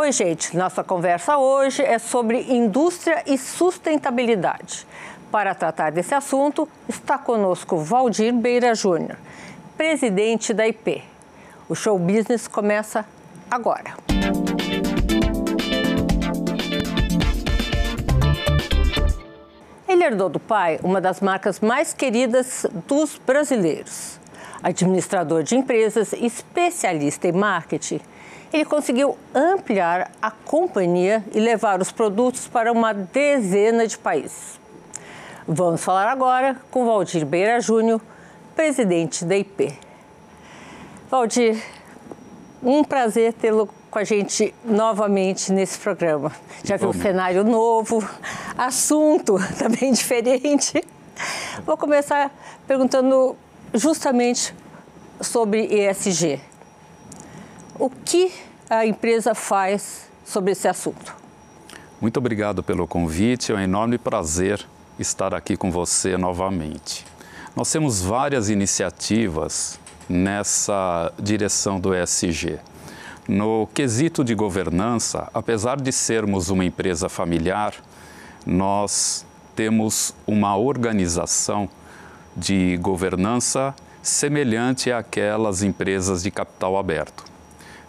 Oi, 0.00 0.12
gente. 0.12 0.56
Nossa 0.56 0.84
conversa 0.84 1.38
hoje 1.38 1.82
é 1.82 1.98
sobre 1.98 2.40
indústria 2.52 3.20
e 3.26 3.36
sustentabilidade. 3.36 4.86
Para 5.28 5.56
tratar 5.56 5.90
desse 5.90 6.14
assunto, 6.14 6.68
está 6.88 7.18
conosco 7.18 7.76
Valdir 7.78 8.32
Beira 8.32 8.76
Júnior, 8.76 9.18
presidente 9.76 10.54
da 10.54 10.68
IP. 10.68 11.02
O 11.68 11.74
show 11.74 11.98
business 11.98 12.46
começa 12.46 13.04
agora. 13.50 13.96
Ele 19.88 20.04
herdou 20.04 20.28
do 20.28 20.38
pai 20.38 20.78
uma 20.84 21.00
das 21.00 21.20
marcas 21.20 21.58
mais 21.58 21.92
queridas 21.92 22.64
dos 22.86 23.18
brasileiros. 23.26 24.20
Administrador 24.62 25.42
de 25.42 25.56
empresas, 25.56 26.12
especialista 26.12 27.26
em 27.26 27.32
marketing, 27.32 28.00
ele 28.52 28.64
conseguiu 28.64 29.16
ampliar 29.34 30.10
a 30.20 30.30
companhia 30.30 31.24
e 31.32 31.40
levar 31.40 31.80
os 31.80 31.92
produtos 31.92 32.48
para 32.48 32.72
uma 32.72 32.92
dezena 32.92 33.86
de 33.86 33.98
países. 33.98 34.58
Vamos 35.46 35.82
falar 35.82 36.08
agora 36.10 36.56
com 36.70 36.84
Valdir 36.84 37.24
Beira 37.24 37.60
Júnior, 37.60 38.00
presidente 38.54 39.24
da 39.24 39.36
IP. 39.36 39.72
Valdir, 41.10 41.62
um 42.62 42.84
prazer 42.84 43.32
tê-lo 43.32 43.68
com 43.90 43.98
a 43.98 44.04
gente 44.04 44.54
novamente 44.64 45.52
nesse 45.52 45.78
programa. 45.78 46.32
Já 46.62 46.76
viu 46.76 46.90
um 46.90 46.92
cenário 46.92 47.44
novo, 47.44 48.06
assunto 48.56 49.38
também 49.58 49.92
diferente. 49.92 50.84
Vou 51.64 51.76
começar 51.76 52.30
perguntando 52.66 53.36
justamente 53.72 54.54
sobre 55.20 55.66
ESG. 55.66 56.47
O 57.80 57.88
que 57.88 58.32
a 58.68 58.84
empresa 58.84 59.36
faz 59.36 60.10
sobre 60.24 60.50
esse 60.50 60.66
assunto? 60.66 61.14
Muito 62.00 62.16
obrigado 62.16 62.60
pelo 62.60 62.88
convite, 62.88 63.52
é 63.52 63.54
um 63.54 63.60
enorme 63.60 63.96
prazer 63.96 64.66
estar 64.98 65.32
aqui 65.32 65.56
com 65.56 65.70
você 65.70 66.16
novamente. 66.16 67.06
Nós 67.54 67.70
temos 67.70 68.02
várias 68.02 68.50
iniciativas 68.50 69.78
nessa 70.08 71.12
direção 71.20 71.78
do 71.78 71.94
ESG. 71.94 72.58
No 73.28 73.68
quesito 73.72 74.24
de 74.24 74.34
governança, 74.34 75.30
apesar 75.32 75.80
de 75.80 75.92
sermos 75.92 76.48
uma 76.48 76.64
empresa 76.64 77.08
familiar, 77.08 77.74
nós 78.44 79.24
temos 79.54 80.12
uma 80.26 80.56
organização 80.56 81.68
de 82.36 82.76
governança 82.78 83.72
semelhante 84.02 84.90
àquelas 84.90 85.62
empresas 85.62 86.24
de 86.24 86.32
capital 86.32 86.76
aberto 86.76 87.37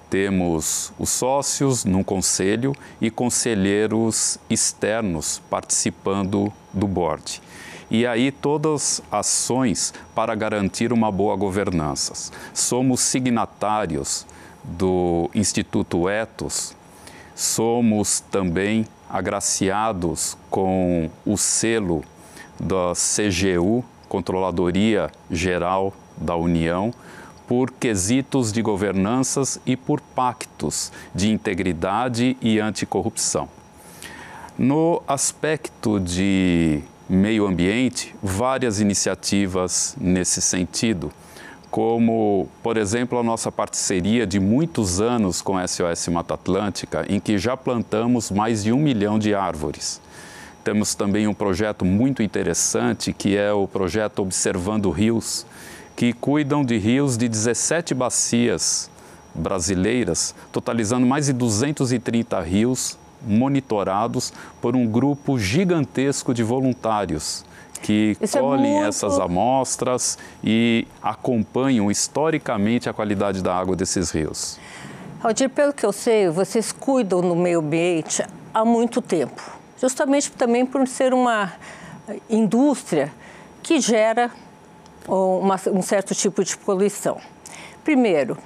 temos 0.10 0.92
os 0.98 1.10
sócios 1.10 1.86
num 1.86 2.04
conselho 2.04 2.76
e 3.00 3.12
conselheiros 3.12 4.38
externos 4.50 5.42
participando 5.50 6.52
do 6.74 6.88
board. 6.88 7.42
E 7.92 8.06
aí 8.06 8.32
todas 8.32 9.02
ações 9.12 9.94
para 10.14 10.36
garantir 10.36 10.94
uma 10.94 11.12
boa 11.12 11.36
governança. 11.36 12.32
Somos 12.54 13.00
signatários 13.00 14.26
do 14.64 15.30
Instituto 15.34 16.08
Etos, 16.08 16.76
somos 17.36 18.20
também 18.20 18.86
agraciados 19.10 20.38
com 20.50 21.10
o 21.26 21.36
selo 21.36 22.04
da 22.60 22.94
CGU, 22.94 23.84
Controladoria 24.08 25.10
Geral 25.32 25.94
da 26.18 26.36
União, 26.36 26.94
por 27.50 27.72
quesitos 27.72 28.52
de 28.52 28.62
governanças 28.62 29.60
e 29.66 29.76
por 29.76 30.00
pactos 30.00 30.92
de 31.16 31.32
integridade 31.32 32.38
e 32.40 32.60
anticorrupção. 32.60 33.50
No 34.56 35.02
aspecto 35.08 36.00
de 36.00 36.80
meio 37.10 37.48
ambiente, 37.48 38.16
várias 38.22 38.80
iniciativas 38.80 39.96
nesse 40.00 40.44
sentido, 40.44 41.12
como, 41.72 42.48
por 42.62 42.78
exemplo, 42.78 43.18
a 43.18 43.24
nossa 43.24 43.52
parceria 43.52 44.28
de 44.28 44.40
muitos 44.40 45.02
anos 45.02 45.42
com 45.42 45.58
a 45.58 45.68
SOS 45.68 46.08
Mata 46.10 46.36
Atlântica, 46.36 47.04
em 47.10 47.20
que 47.20 47.40
já 47.40 47.58
plantamos 47.58 48.30
mais 48.30 48.64
de 48.64 48.72
um 48.72 48.78
milhão 48.78 49.18
de 49.18 49.34
árvores. 49.34 50.00
Temos 50.64 50.94
também 50.94 51.28
um 51.28 51.34
projeto 51.34 51.84
muito 51.84 52.22
interessante, 52.22 53.12
que 53.12 53.36
é 53.36 53.52
o 53.52 53.68
projeto 53.68 54.20
Observando 54.20 54.92
Rios, 54.92 55.48
que 56.00 56.14
cuidam 56.14 56.64
de 56.64 56.78
rios 56.78 57.18
de 57.18 57.28
17 57.28 57.94
bacias 57.94 58.90
brasileiras, 59.36 60.34
totalizando 60.50 61.06
mais 61.06 61.26
de 61.26 61.34
230 61.34 62.40
rios 62.40 62.98
monitorados 63.22 64.32
por 64.62 64.78
um 64.78 64.88
grupo 64.88 65.38
gigantesco 65.38 66.34
de 66.34 66.42
voluntários 66.42 67.44
que 67.82 68.16
Isso 68.22 68.38
é 68.38 68.42
colhem 68.42 68.72
é 68.72 68.74
muito... 68.76 68.88
essas 68.88 69.20
amostras 69.20 70.18
e 70.42 70.88
acompanham 71.04 71.92
historicamente 71.92 72.88
a 72.88 72.94
qualidade 72.94 73.44
da 73.44 73.54
água 73.54 73.76
desses 73.76 74.10
rios. 74.10 74.58
Aldir, 75.22 75.50
pelo 75.50 75.74
que 75.74 75.86
eu 75.86 75.92
sei, 75.92 76.30
vocês 76.30 76.72
cuidam 76.72 77.20
do 77.20 77.36
meio 77.36 77.60
ambiente 77.60 78.24
há 78.54 78.64
muito 78.64 79.02
tempo, 79.02 79.42
justamente 79.78 80.32
também 80.32 80.66
por 80.66 80.88
ser 80.88 81.14
uma 81.14 81.52
indústria 82.30 83.12
que 83.62 83.82
gera 83.82 84.32
uma, 85.10 85.60
um 85.72 85.82
certo 85.82 86.14
tipo 86.14 86.44
de 86.44 86.58
poluição. 86.58 87.20
Primeiro, 87.84 88.38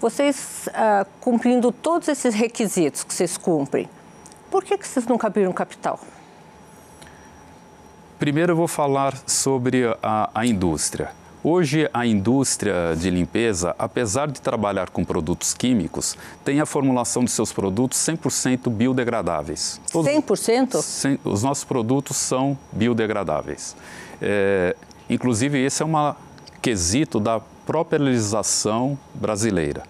vocês 0.00 0.68
ah, 0.74 1.06
cumprindo 1.20 1.72
todos 1.72 2.08
esses 2.08 2.34
requisitos 2.34 3.04
que 3.04 3.12
vocês 3.12 3.36
cumprem, 3.36 3.88
por 4.50 4.64
que, 4.64 4.76
que 4.76 4.86
vocês 4.86 5.06
nunca 5.06 5.26
abriram 5.26 5.52
capital? 5.52 5.98
Primeiro 8.18 8.52
eu 8.52 8.56
vou 8.56 8.68
falar 8.68 9.16
sobre 9.26 9.84
a, 10.02 10.30
a 10.34 10.46
indústria. 10.46 11.10
Hoje, 11.44 11.90
a 11.92 12.06
indústria 12.06 12.94
de 12.96 13.10
limpeza, 13.10 13.74
apesar 13.76 14.30
de 14.30 14.40
trabalhar 14.40 14.90
com 14.90 15.04
produtos 15.04 15.52
químicos, 15.52 16.16
tem 16.44 16.60
a 16.60 16.66
formulação 16.66 17.24
de 17.24 17.32
seus 17.32 17.52
produtos 17.52 17.98
100% 17.98 18.70
biodegradáveis. 18.70 19.80
Todos, 19.90 20.08
100%? 20.12 21.18
Os 21.24 21.42
nossos 21.42 21.64
produtos 21.64 22.16
são 22.16 22.56
biodegradáveis. 22.70 23.74
É, 24.20 24.76
Inclusive, 25.12 25.62
esse 25.62 25.82
é 25.82 25.84
um 25.84 26.14
quesito 26.62 27.20
da 27.20 27.38
própria 27.66 27.98
legislação 27.98 28.98
brasileira. 29.12 29.82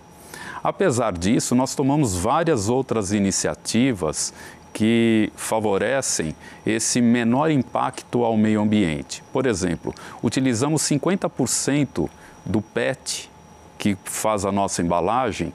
Apesar 0.65 1.13
disso, 1.13 1.55
nós 1.55 1.77
tomamos 1.77 2.17
várias 2.17 2.69
outras 2.69 3.13
iniciativas 3.13 4.35
que 4.73 5.31
favorecem 5.37 6.35
esse 6.67 7.01
menor 7.01 7.53
impacto 7.53 8.25
ao 8.25 8.37
meio 8.37 8.61
ambiente. 8.61 9.23
Por 9.33 9.47
exemplo, 9.47 9.95
utilizamos 10.25 10.83
50% 10.83 12.11
do 12.45 12.61
PET 12.61 13.31
que 13.79 13.97
faz 14.05 14.45
a 14.45 14.51
nossa 14.51 14.83
embalagem 14.83 15.53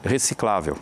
reciclável. 0.00 0.78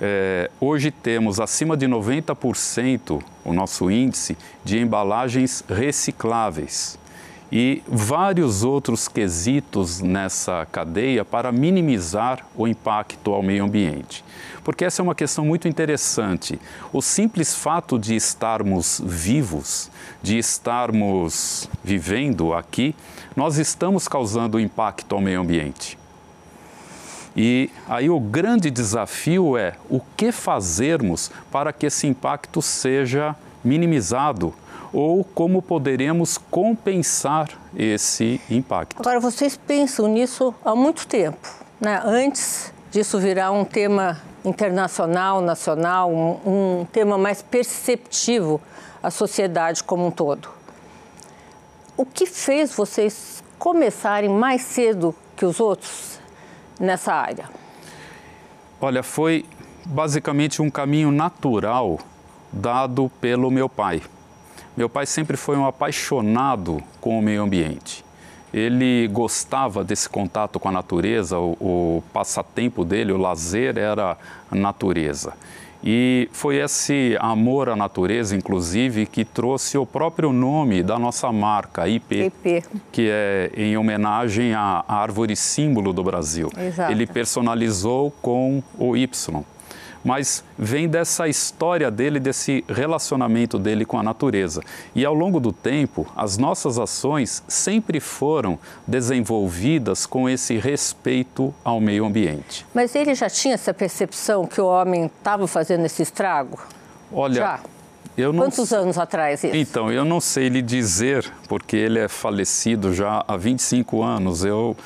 É, 0.00 0.50
hoje 0.58 0.90
temos 0.90 1.38
acima 1.38 1.76
de 1.76 1.86
90% 1.86 3.22
o 3.44 3.52
nosso 3.52 3.90
índice 3.90 4.38
de 4.64 4.78
embalagens 4.78 5.62
recicláveis 5.68 6.98
e 7.50 7.82
vários 7.86 8.64
outros 8.64 9.06
quesitos 9.06 10.00
nessa 10.00 10.66
cadeia 10.70 11.24
para 11.24 11.52
minimizar 11.52 12.44
o 12.56 12.66
impacto 12.66 13.32
ao 13.32 13.42
meio 13.42 13.64
ambiente. 13.64 14.24
Porque 14.64 14.84
essa 14.84 15.00
é 15.00 15.04
uma 15.04 15.14
questão 15.14 15.44
muito 15.44 15.68
interessante. 15.68 16.58
O 16.92 17.00
simples 17.00 17.54
fato 17.54 17.98
de 17.98 18.16
estarmos 18.16 19.00
vivos, 19.04 19.90
de 20.22 20.38
estarmos 20.38 21.68
vivendo 21.84 22.52
aqui, 22.52 22.94
nós 23.36 23.58
estamos 23.58 24.08
causando 24.08 24.58
impacto 24.58 25.14
ao 25.14 25.20
meio 25.20 25.40
ambiente. 25.40 25.96
E 27.36 27.70
aí 27.86 28.08
o 28.08 28.18
grande 28.18 28.70
desafio 28.70 29.58
é 29.58 29.74
o 29.90 30.00
que 30.16 30.32
fazermos 30.32 31.30
para 31.52 31.72
que 31.72 31.86
esse 31.86 32.06
impacto 32.06 32.62
seja 32.62 33.36
minimizado 33.62 34.54
ou 34.96 35.22
como 35.22 35.60
poderemos 35.60 36.38
compensar 36.38 37.50
esse 37.76 38.40
impacto. 38.48 38.98
Agora, 38.98 39.20
vocês 39.20 39.54
pensam 39.54 40.08
nisso 40.08 40.54
há 40.64 40.74
muito 40.74 41.06
tempo, 41.06 41.46
né? 41.78 42.00
antes 42.02 42.72
disso 42.90 43.18
virar 43.18 43.50
um 43.50 43.62
tema 43.62 44.22
internacional, 44.42 45.42
nacional, 45.42 46.10
um, 46.10 46.80
um 46.80 46.86
tema 46.86 47.18
mais 47.18 47.42
perceptivo 47.42 48.58
à 49.02 49.10
sociedade 49.10 49.84
como 49.84 50.06
um 50.06 50.10
todo. 50.10 50.48
O 51.94 52.06
que 52.06 52.24
fez 52.24 52.74
vocês 52.74 53.44
começarem 53.58 54.30
mais 54.30 54.62
cedo 54.62 55.14
que 55.36 55.44
os 55.44 55.60
outros 55.60 56.18
nessa 56.80 57.12
área? 57.12 57.50
Olha, 58.80 59.02
foi 59.02 59.44
basicamente 59.84 60.62
um 60.62 60.70
caminho 60.70 61.12
natural 61.12 61.98
dado 62.50 63.10
pelo 63.20 63.50
meu 63.50 63.68
pai. 63.68 64.00
Meu 64.76 64.90
pai 64.90 65.06
sempre 65.06 65.38
foi 65.38 65.56
um 65.56 65.66
apaixonado 65.66 66.82
com 67.00 67.18
o 67.18 67.22
meio 67.22 67.42
ambiente. 67.42 68.04
ele 68.52 69.08
gostava 69.08 69.82
desse 69.82 70.08
contato 70.08 70.60
com 70.60 70.68
a 70.68 70.72
natureza, 70.72 71.38
o, 71.38 71.52
o 71.60 72.02
passatempo 72.12 72.84
dele, 72.84 73.12
o 73.12 73.16
lazer 73.16 73.76
era 73.78 74.16
a 74.50 74.54
natureza. 74.54 75.32
E 75.84 76.28
foi 76.32 76.56
esse 76.56 77.16
amor 77.20 77.68
à 77.68 77.76
natureza, 77.76 78.34
inclusive, 78.34 79.06
que 79.06 79.24
trouxe 79.24 79.76
o 79.78 79.86
próprio 79.86 80.32
nome 80.32 80.82
da 80.82 80.98
nossa 80.98 81.30
marca, 81.30 81.88
IP, 81.88 82.26
IP. 82.26 82.64
que 82.90 83.08
é 83.10 83.50
em 83.56 83.76
homenagem 83.76 84.54
à 84.54 84.84
árvore 84.88 85.36
símbolo 85.36 85.92
do 85.92 86.02
Brasil. 86.02 86.50
Exato. 86.56 86.90
Ele 86.90 87.06
personalizou 87.06 88.10
com 88.22 88.62
o 88.78 88.96
Y 88.96 89.44
mas 90.06 90.44
vem 90.56 90.88
dessa 90.88 91.26
história 91.26 91.90
dele, 91.90 92.20
desse 92.20 92.64
relacionamento 92.68 93.58
dele 93.58 93.84
com 93.84 93.98
a 93.98 94.04
natureza. 94.04 94.62
E 94.94 95.04
ao 95.04 95.12
longo 95.12 95.40
do 95.40 95.52
tempo, 95.52 96.06
as 96.14 96.38
nossas 96.38 96.78
ações 96.78 97.42
sempre 97.48 97.98
foram 97.98 98.56
desenvolvidas 98.86 100.06
com 100.06 100.28
esse 100.28 100.58
respeito 100.58 101.52
ao 101.64 101.80
meio 101.80 102.06
ambiente. 102.06 102.64
Mas 102.72 102.94
ele 102.94 103.16
já 103.16 103.28
tinha 103.28 103.54
essa 103.54 103.74
percepção 103.74 104.46
que 104.46 104.60
o 104.60 104.66
homem 104.66 105.06
estava 105.06 105.48
fazendo 105.48 105.84
esse 105.84 106.04
estrago? 106.04 106.56
Olha, 107.12 107.34
já? 107.34 107.60
Eu 108.16 108.32
não... 108.32 108.44
Quantos 108.44 108.72
anos 108.72 108.96
atrás 108.96 109.42
isso? 109.42 109.56
Então, 109.56 109.90
eu 109.90 110.04
não 110.04 110.20
sei 110.20 110.48
lhe 110.48 110.62
dizer, 110.62 111.28
porque 111.48 111.76
ele 111.76 111.98
é 111.98 112.06
falecido 112.06 112.94
já 112.94 113.24
há 113.26 113.36
25 113.36 114.04
anos. 114.04 114.44
Eu 114.44 114.76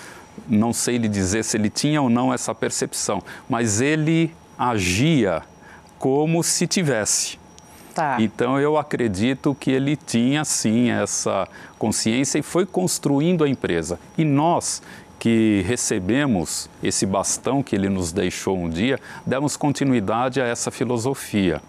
não 0.48 0.72
sei 0.72 0.96
lhe 0.96 1.08
dizer 1.08 1.44
se 1.44 1.58
ele 1.58 1.68
tinha 1.68 2.00
ou 2.00 2.08
não 2.08 2.32
essa 2.32 2.54
percepção, 2.54 3.22
mas 3.50 3.82
ele 3.82 4.32
agia 4.60 5.42
como 5.98 6.44
se 6.44 6.66
tivesse. 6.66 7.38
Tá. 7.94 8.18
Então 8.20 8.60
eu 8.60 8.76
acredito 8.76 9.56
que 9.58 9.70
ele 9.70 9.96
tinha 9.96 10.44
sim 10.44 10.90
essa 10.90 11.48
consciência 11.78 12.38
e 12.38 12.42
foi 12.42 12.66
construindo 12.66 13.42
a 13.42 13.48
empresa. 13.48 13.98
E 14.18 14.24
nós 14.24 14.82
que 15.18 15.62
recebemos 15.66 16.68
esse 16.82 17.04
bastão 17.04 17.62
que 17.62 17.74
ele 17.74 17.88
nos 17.88 18.10
deixou 18.12 18.56
um 18.56 18.70
dia, 18.70 18.98
demos 19.26 19.56
continuidade 19.56 20.40
a 20.40 20.46
essa 20.46 20.70
filosofia. 20.70 21.60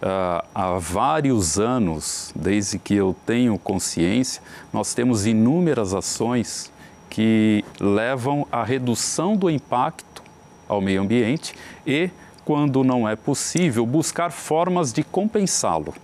Uh, 0.00 0.44
há 0.54 0.78
vários 0.78 1.58
anos, 1.58 2.32
desde 2.36 2.78
que 2.78 2.94
eu 2.94 3.16
tenho 3.26 3.58
consciência, 3.58 4.42
nós 4.72 4.92
temos 4.94 5.26
inúmeras 5.26 5.94
ações 5.94 6.70
que 7.10 7.64
levam 7.80 8.46
à 8.52 8.62
redução 8.62 9.36
do 9.36 9.50
impacto 9.50 10.22
ao 10.68 10.80
meio 10.80 11.02
ambiente 11.02 11.54
e 11.86 12.10
quando 12.44 12.84
não 12.84 13.08
é 13.08 13.16
possível, 13.16 13.86
buscar 13.86 14.30
formas 14.30 14.92
de 14.92 15.02
compensá-lo. 15.02 15.94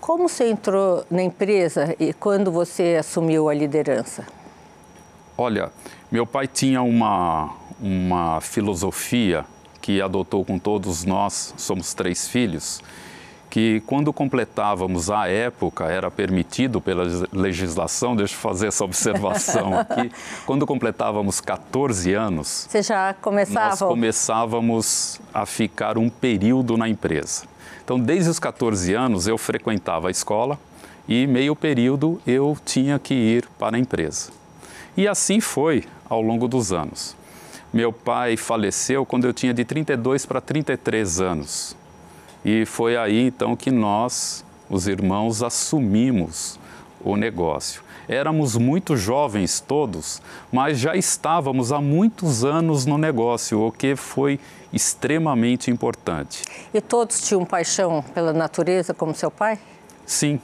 Como 0.00 0.28
você 0.28 0.48
entrou 0.48 1.04
na 1.10 1.22
empresa 1.22 1.94
e 1.98 2.12
quando 2.12 2.50
você 2.50 2.96
assumiu 2.98 3.48
a 3.48 3.54
liderança? 3.54 4.26
Olha, 5.36 5.70
meu 6.10 6.26
pai 6.26 6.46
tinha 6.46 6.82
uma, 6.82 7.54
uma 7.80 8.40
filosofia 8.40 9.44
que 9.80 10.00
adotou 10.00 10.44
com 10.44 10.58
todos 10.58 11.04
nós, 11.04 11.54
somos 11.56 11.94
três 11.94 12.28
filhos, 12.28 12.82
que 13.50 13.82
quando 13.84 14.12
completávamos 14.12 15.10
a 15.10 15.26
época, 15.26 15.84
era 15.86 16.08
permitido 16.10 16.80
pela 16.80 17.02
legislação, 17.32 18.14
deixa 18.14 18.34
eu 18.34 18.38
fazer 18.38 18.68
essa 18.68 18.84
observação 18.84 19.76
aqui, 19.80 20.10
quando 20.46 20.64
completávamos 20.64 21.40
14 21.40 22.14
anos, 22.14 22.66
Você 22.70 22.80
já 22.80 23.12
começava? 23.14 23.70
nós 23.70 23.78
começávamos 23.80 25.20
a 25.34 25.44
ficar 25.44 25.98
um 25.98 26.08
período 26.08 26.76
na 26.76 26.88
empresa. 26.88 27.42
Então, 27.84 27.98
desde 27.98 28.30
os 28.30 28.38
14 28.38 28.94
anos, 28.94 29.26
eu 29.26 29.36
frequentava 29.36 30.06
a 30.06 30.10
escola 30.12 30.56
e 31.08 31.26
meio 31.26 31.56
período 31.56 32.20
eu 32.24 32.56
tinha 32.64 33.00
que 33.00 33.14
ir 33.14 33.48
para 33.58 33.76
a 33.76 33.80
empresa. 33.80 34.30
E 34.96 35.08
assim 35.08 35.40
foi 35.40 35.84
ao 36.08 36.22
longo 36.22 36.46
dos 36.46 36.72
anos. 36.72 37.16
Meu 37.72 37.92
pai 37.92 38.36
faleceu 38.36 39.04
quando 39.04 39.26
eu 39.26 39.32
tinha 39.32 39.52
de 39.52 39.64
32 39.64 40.24
para 40.24 40.40
33 40.40 41.20
anos. 41.20 41.76
E 42.44 42.64
foi 42.64 42.96
aí 42.96 43.26
então 43.26 43.54
que 43.54 43.70
nós, 43.70 44.44
os 44.68 44.86
irmãos, 44.88 45.42
assumimos 45.42 46.58
o 47.02 47.16
negócio. 47.16 47.82
Éramos 48.08 48.56
muito 48.56 48.96
jovens 48.96 49.60
todos, 49.60 50.20
mas 50.50 50.78
já 50.78 50.96
estávamos 50.96 51.70
há 51.70 51.80
muitos 51.80 52.44
anos 52.44 52.84
no 52.84 52.98
negócio, 52.98 53.60
o 53.60 53.70
que 53.70 53.94
foi 53.94 54.40
extremamente 54.72 55.70
importante. 55.70 56.42
E 56.72 56.80
todos 56.80 57.20
tinham 57.20 57.44
paixão 57.44 58.04
pela 58.14 58.32
natureza, 58.32 58.92
como 58.92 59.14
seu 59.14 59.30
pai? 59.30 59.58
Sim, 60.06 60.40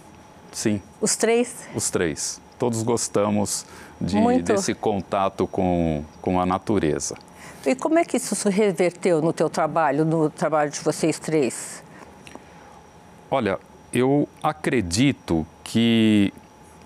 sim. 0.52 0.81
Os 1.00 1.16
três? 1.16 1.66
Os 1.75 1.90
três. 1.90 2.40
Todos 2.58 2.82
gostamos 2.82 3.66
de, 4.00 4.42
desse 4.42 4.75
contato 4.75 5.46
com, 5.46 6.04
com 6.22 6.40
a 6.40 6.46
natureza. 6.46 7.16
E 7.66 7.75
como 7.75 7.99
é 7.99 8.04
que 8.04 8.16
isso 8.16 8.34
se 8.37 8.49
reverteu 8.49 9.20
no 9.20 9.32
teu 9.32 9.50
trabalho, 9.50 10.04
no 10.04 10.31
trabalho 10.31 10.70
de 10.70 10.81
vocês 10.81 11.19
três? 11.19 11.82
Olha, 13.28 13.58
eu 13.93 14.28
acredito 14.40 15.44
que 15.64 16.32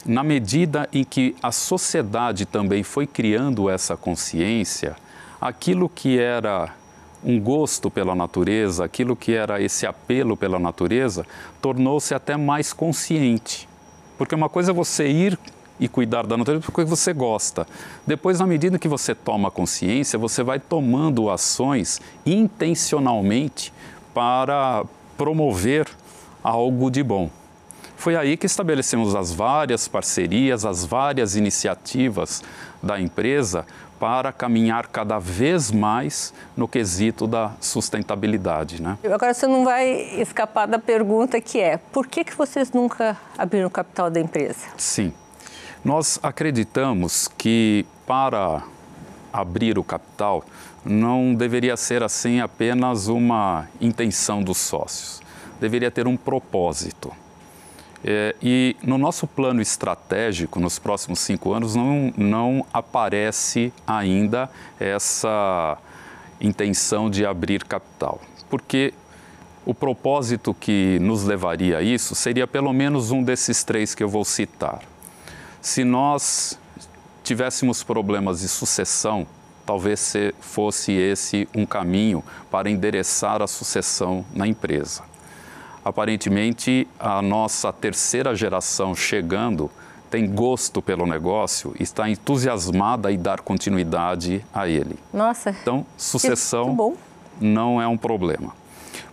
na 0.07 0.23
medida 0.23 0.89
em 0.91 1.05
que 1.05 1.37
a 1.43 1.53
sociedade 1.53 2.47
também 2.47 2.83
foi 2.83 3.07
criando 3.07 3.69
essa 3.69 3.95
consciência, 3.95 4.97
aquilo 5.39 5.87
que 5.87 6.19
era 6.19 6.75
um 7.23 7.39
gosto 7.39 7.91
pela 7.91 8.15
natureza, 8.15 8.85
aquilo 8.85 9.15
que 9.15 9.35
era 9.35 9.61
esse 9.61 9.87
apelo 9.87 10.35
pela 10.35 10.59
natureza, 10.59 11.27
tornou-se 11.61 12.15
até 12.15 12.39
mais 12.39 12.73
consciente. 12.73 13.69
Porque 14.17 14.35
uma 14.35 14.49
coisa 14.49 14.71
é 14.71 14.75
você 14.75 15.07
ir 15.09 15.39
e 15.79 15.89
cuidar 15.89 16.27
da 16.27 16.39
natureza 16.39 16.65
porque 16.65 16.85
você 16.85 17.13
gosta. 17.13 17.67
Depois, 18.07 18.41
na 18.41 18.47
medida 18.47 18.79
que 18.79 18.89
você 18.89 19.15
toma 19.15 19.51
consciência, 19.51 20.19
você 20.19 20.43
vai 20.43 20.59
tomando 20.59 21.29
ações 21.29 22.01
intencionalmente 22.25 23.73
para 24.15 24.85
promover 25.19 25.87
algo 26.43 26.91
de 26.91 27.03
bom. 27.03 27.31
Foi 27.97 28.17
aí 28.17 28.37
que 28.37 28.47
estabelecemos 28.47 29.15
as 29.15 29.31
várias 29.31 29.87
parcerias, 29.87 30.65
as 30.65 30.87
várias 30.87 31.37
iniciativas 31.37 32.43
da 32.83 32.99
empresa 32.99 33.67
para 33.99 34.33
caminhar 34.33 34.87
cada 34.87 35.19
vez 35.19 35.71
mais 35.71 36.33
no 36.57 36.67
quesito 36.67 37.27
da 37.27 37.53
sustentabilidade. 37.61 38.81
Né? 38.81 38.97
Agora 39.05 39.35
você 39.35 39.47
não 39.47 39.65
vai 39.65 39.91
escapar 40.19 40.67
da 40.67 40.79
pergunta 40.79 41.39
que 41.43 41.61
é, 41.61 41.77
por 41.77 42.07
que, 42.07 42.25
que 42.25 42.35
vocês 42.35 42.73
nunca 42.73 43.19
abriram 43.37 43.67
o 43.67 43.71
capital 43.71 44.11
da 44.11 44.19
empresa? 44.19 44.69
Sim, 44.79 45.13
nós 45.85 46.19
acreditamos 46.23 47.29
que 47.37 47.85
para 48.07 48.63
abrir 49.31 49.79
o 49.79 49.85
capital 49.85 50.43
não 50.83 51.35
deveria 51.35 51.77
ser 51.77 52.03
assim 52.03 52.41
apenas 52.41 53.09
uma 53.09 53.69
intenção 53.79 54.43
dos 54.43 54.57
sócios 54.57 55.21
deveria 55.61 55.91
ter 55.91 56.07
um 56.07 56.17
propósito. 56.17 57.13
É, 58.03 58.35
e 58.43 58.77
no 58.83 58.97
nosso 58.97 59.27
plano 59.27 59.61
estratégico, 59.61 60.59
nos 60.59 60.79
próximos 60.79 61.21
cinco 61.21 61.53
anos, 61.53 61.75
não, 61.75 62.13
não 62.17 62.67
aparece 62.73 63.73
ainda 63.87 64.51
essa 64.79 65.77
intenção 66.41 67.11
de 67.11 67.27
abrir 67.27 67.63
capital. 67.65 68.21
Porque 68.49 68.95
o 69.67 69.75
propósito 69.75 70.55
que 70.55 70.99
nos 71.01 71.25
levaria 71.25 71.79
a 71.79 71.83
isso 71.83 72.15
seria 72.15 72.47
pelo 72.47 72.73
menos 72.73 73.11
um 73.11 73.23
desses 73.23 73.63
três 73.63 73.95
que 73.95 74.03
eu 74.03 74.09
vou 74.09 74.25
citar. 74.25 74.81
Se 75.61 75.85
nós 75.85 76.59
tivéssemos 77.23 77.83
problemas 77.83 78.41
de 78.41 78.49
sucessão, 78.49 79.27
talvez 79.67 80.15
fosse 80.41 80.93
esse 80.93 81.47
um 81.55 81.67
caminho 81.67 82.25
para 82.51 82.71
endereçar 82.71 83.43
a 83.43 83.47
sucessão 83.47 84.25
na 84.35 84.47
empresa 84.47 85.10
aparentemente 85.85 86.87
a 86.99 87.23
nossa 87.23 87.73
terceira 87.73 88.35
geração 88.35 88.95
chegando 88.95 89.71
tem 90.11 90.29
gosto 90.29 90.83
pelo 90.83 91.07
negócio 91.07 91.75
está 91.79 92.11
entusiasmada 92.11 93.13
em 93.13 93.19
dar 93.19 93.41
continuidade 93.41 94.45
a 94.53 94.69
ele. 94.69 94.99
Nossa. 95.13 95.51
Então, 95.51 95.87
sucessão 95.97 96.97
não 97.41 97.81
é 97.81 97.87
um 97.87 97.97
problema. 97.97 98.53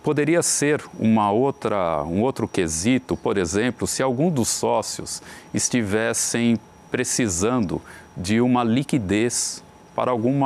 Poderia 0.02 0.42
ser 0.42 0.82
uma 0.98 1.30
outra, 1.30 2.02
um 2.02 2.20
outro 2.22 2.48
quesito, 2.48 3.16
por 3.16 3.38
exemplo, 3.38 3.86
se 3.86 4.02
algum 4.02 4.30
dos 4.30 4.48
sócios 4.48 5.22
estivessem 5.54 6.58
precisando 6.90 7.80
de 8.16 8.40
uma 8.40 8.64
liquidez 8.64 9.62
para 9.94 10.10
algum 10.10 10.40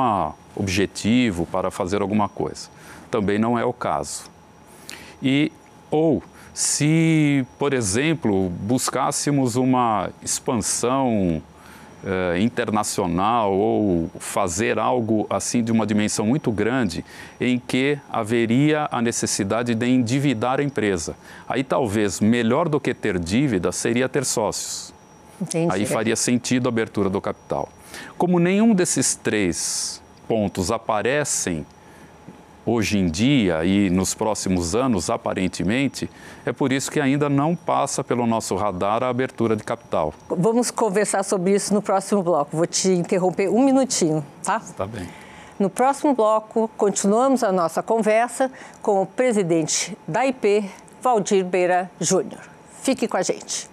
objetivo, 0.55 1.45
para 1.47 1.71
fazer 1.71 2.01
alguma 2.01 2.29
coisa. 2.29 2.69
Também 3.09 3.39
não 3.39 3.57
é 3.57 3.65
o 3.65 3.73
caso. 3.73 4.23
E 5.21 5.51
ou 5.93 6.23
se, 6.53 7.45
por 7.59 7.71
exemplo, 7.71 8.49
buscássemos 8.49 9.55
uma 9.55 10.09
expansão 10.23 11.41
eh, 12.03 12.39
internacional 12.41 13.53
ou 13.53 14.09
fazer 14.19 14.79
algo 14.79 15.27
assim 15.29 15.63
de 15.63 15.71
uma 15.71 15.85
dimensão 15.85 16.25
muito 16.25 16.51
grande, 16.51 17.05
em 17.39 17.59
que 17.59 17.99
haveria 18.11 18.87
a 18.91 19.03
necessidade 19.03 19.75
de 19.75 19.87
endividar 19.87 20.59
a 20.59 20.63
empresa. 20.63 21.15
Aí 21.47 21.63
talvez 21.63 22.19
melhor 22.19 22.67
do 22.67 22.79
que 22.79 22.93
ter 22.93 23.19
dívida 23.19 23.71
seria 23.71 24.09
ter 24.09 24.25
sócios. 24.25 24.91
Entendi. 25.39 25.71
Aí 25.71 25.85
faria 25.85 26.15
sentido 26.15 26.67
a 26.67 26.69
abertura 26.69 27.09
do 27.09 27.21
capital. 27.21 27.69
Como 28.17 28.39
nenhum 28.39 28.73
desses 28.73 29.15
três 29.15 30.01
pontos 30.27 30.71
aparecem 30.71 31.65
hoje 32.65 32.97
em 32.97 33.07
dia 33.07 33.63
e 33.65 33.89
nos 33.89 34.13
próximos 34.13 34.75
anos, 34.75 35.09
aparentemente, 35.09 36.09
é 36.45 36.51
por 36.51 36.71
isso 36.71 36.91
que 36.91 36.99
ainda 36.99 37.29
não 37.29 37.55
passa 37.55 38.03
pelo 38.03 38.25
nosso 38.25 38.55
radar 38.55 39.03
a 39.03 39.09
abertura 39.09 39.55
de 39.55 39.63
capital. 39.63 40.13
Vamos 40.29 40.71
conversar 40.71 41.23
sobre 41.23 41.53
isso 41.53 41.73
no 41.73 41.81
próximo 41.81 42.23
bloco. 42.23 42.55
Vou 42.55 42.67
te 42.67 42.89
interromper 42.89 43.49
um 43.49 43.63
minutinho, 43.63 44.25
tá? 44.43 44.57
Está 44.57 44.85
bem. 44.85 45.07
No 45.59 45.69
próximo 45.69 46.13
bloco, 46.15 46.69
continuamos 46.77 47.43
a 47.43 47.51
nossa 47.51 47.83
conversa 47.83 48.51
com 48.81 49.01
o 49.01 49.05
presidente 49.05 49.97
da 50.07 50.25
IP, 50.25 50.69
Valdir 51.01 51.45
Beira 51.45 51.91
Júnior. 51.99 52.41
Fique 52.81 53.07
com 53.07 53.17
a 53.17 53.21
gente. 53.21 53.69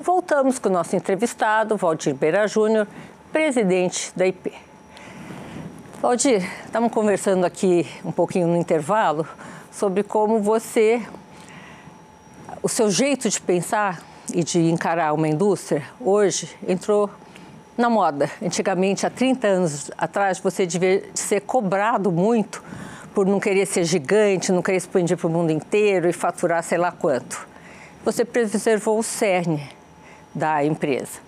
Voltamos 0.00 0.58
com 0.58 0.68
o 0.68 0.72
nosso 0.72 0.94
entrevistado, 0.94 1.76
Valdir 1.76 2.14
Beira 2.14 2.46
Júnior, 2.46 2.86
presidente 3.32 4.12
da 4.14 4.26
IP. 4.26 4.52
Valdir, 6.04 6.46
estamos 6.66 6.92
conversando 6.92 7.46
aqui 7.46 7.86
um 8.04 8.12
pouquinho 8.12 8.46
no 8.46 8.58
intervalo 8.58 9.26
sobre 9.72 10.02
como 10.02 10.38
você, 10.38 11.00
o 12.62 12.68
seu 12.68 12.90
jeito 12.90 13.26
de 13.30 13.40
pensar 13.40 14.02
e 14.30 14.44
de 14.44 14.70
encarar 14.70 15.14
uma 15.14 15.26
indústria 15.26 15.82
hoje 15.98 16.54
entrou 16.68 17.08
na 17.74 17.88
moda. 17.88 18.30
Antigamente, 18.42 19.06
há 19.06 19.10
30 19.10 19.46
anos 19.46 19.90
atrás, 19.96 20.38
você 20.38 20.66
devia 20.66 21.08
ser 21.14 21.40
cobrado 21.40 22.12
muito 22.12 22.62
por 23.14 23.24
não 23.24 23.40
querer 23.40 23.64
ser 23.64 23.84
gigante, 23.84 24.52
não 24.52 24.60
querer 24.60 24.76
expandir 24.76 25.16
para 25.16 25.26
o 25.26 25.30
mundo 25.30 25.52
inteiro 25.52 26.06
e 26.06 26.12
faturar 26.12 26.62
sei 26.62 26.76
lá 26.76 26.92
quanto. 26.92 27.48
Você 28.04 28.26
preservou 28.26 28.98
o 28.98 29.02
cerne 29.02 29.70
da 30.34 30.62
empresa. 30.62 31.18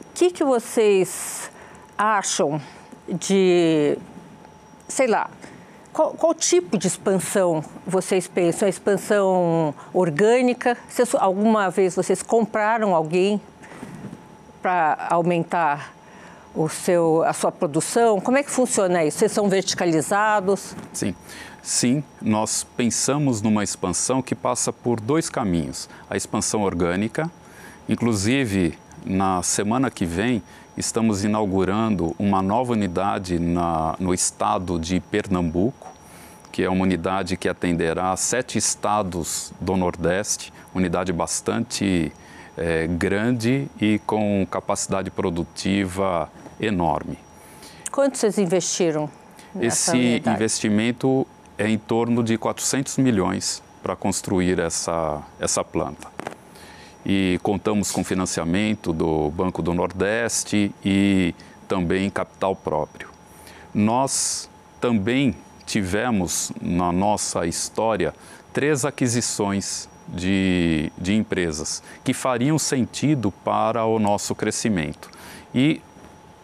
O 0.00 0.14
que, 0.14 0.30
que 0.30 0.42
vocês 0.42 1.50
acham 1.98 2.58
de, 3.08 3.98
sei 4.86 5.06
lá, 5.06 5.30
qual, 5.92 6.12
qual, 6.12 6.34
tipo 6.34 6.78
de 6.78 6.86
expansão 6.86 7.64
vocês 7.86 8.28
pensam? 8.28 8.66
A 8.66 8.68
expansão 8.68 9.74
orgânica? 9.92 10.76
Vocês, 10.88 11.14
alguma 11.14 11.70
vez 11.70 11.96
vocês 11.96 12.22
compraram 12.22 12.94
alguém 12.94 13.40
para 14.62 15.08
aumentar 15.10 15.94
o 16.54 16.68
seu, 16.68 17.24
a 17.24 17.32
sua 17.32 17.50
produção? 17.50 18.20
Como 18.20 18.36
é 18.36 18.42
que 18.42 18.50
funciona 18.50 19.04
isso? 19.04 19.18
Vocês 19.18 19.32
são 19.32 19.48
verticalizados? 19.48 20.74
Sim. 20.92 21.14
Sim, 21.62 22.02
nós 22.22 22.64
pensamos 22.76 23.42
numa 23.42 23.62
expansão 23.62 24.22
que 24.22 24.34
passa 24.34 24.72
por 24.72 25.00
dois 25.00 25.28
caminhos. 25.28 25.88
A 26.08 26.16
expansão 26.16 26.62
orgânica, 26.62 27.30
inclusive 27.88 28.78
na 29.04 29.42
semana 29.42 29.90
que 29.90 30.06
vem 30.06 30.42
estamos 30.78 31.24
inaugurando 31.24 32.14
uma 32.18 32.40
nova 32.40 32.72
unidade 32.72 33.38
na, 33.38 33.96
no 33.98 34.14
estado 34.14 34.78
de 34.78 35.00
Pernambuco, 35.00 35.88
que 36.52 36.62
é 36.62 36.70
uma 36.70 36.84
unidade 36.84 37.36
que 37.36 37.48
atenderá 37.48 38.16
sete 38.16 38.56
estados 38.56 39.52
do 39.60 39.76
Nordeste, 39.76 40.52
unidade 40.72 41.12
bastante 41.12 42.12
é, 42.56 42.86
grande 42.86 43.68
e 43.80 43.98
com 44.06 44.46
capacidade 44.48 45.10
produtiva 45.10 46.30
enorme. 46.60 47.18
Quanto 47.90 48.16
vocês 48.16 48.38
investiram? 48.38 49.10
Esse 49.60 49.90
unidade? 49.90 50.36
investimento 50.36 51.26
é 51.56 51.68
em 51.68 51.78
torno 51.78 52.22
de 52.22 52.38
400 52.38 52.98
milhões 52.98 53.62
para 53.82 53.96
construir 53.96 54.60
essa, 54.60 55.22
essa 55.40 55.64
planta 55.64 56.17
e 57.04 57.38
contamos 57.42 57.90
com 57.90 58.04
financiamento 58.04 58.92
do 58.92 59.30
Banco 59.30 59.62
do 59.62 59.72
Nordeste 59.72 60.74
e 60.84 61.34
também 61.66 62.10
capital 62.10 62.54
próprio. 62.56 63.08
Nós 63.74 64.48
também 64.80 65.34
tivemos 65.66 66.50
na 66.60 66.90
nossa 66.90 67.46
história 67.46 68.14
três 68.52 68.84
aquisições 68.84 69.88
de, 70.08 70.90
de 70.96 71.14
empresas 71.14 71.82
que 72.02 72.14
fariam 72.14 72.58
sentido 72.58 73.30
para 73.30 73.84
o 73.84 73.98
nosso 73.98 74.34
crescimento. 74.34 75.10
E 75.54 75.80